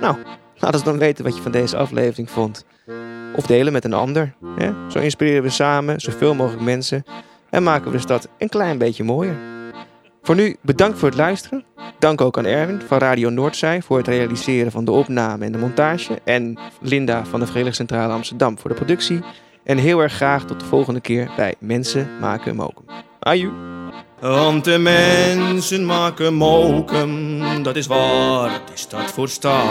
[0.00, 0.16] Nou,
[0.56, 2.64] laat ons dan weten wat je van deze aflevering vond.
[3.36, 4.34] Of delen met een ander.
[4.56, 4.70] Hè?
[4.88, 7.04] Zo inspireren we samen zoveel mogelijk mensen
[7.50, 9.36] en maken we de stad een klein beetje mooier.
[10.22, 11.64] Voor nu bedankt voor het luisteren.
[11.98, 15.58] Dank ook aan Erwin van Radio Noordzij voor het realiseren van de opname en de
[15.58, 16.20] montage.
[16.24, 19.20] En Linda van de Vrijwilligerscentrale Amsterdam voor de productie.
[19.64, 22.84] En heel erg graag tot de volgende keer bij Mensen Maken Mokum.
[23.18, 23.75] Aju.
[24.20, 29.64] Want de mensen maken mokum, dat is waar, het is dat voor staat.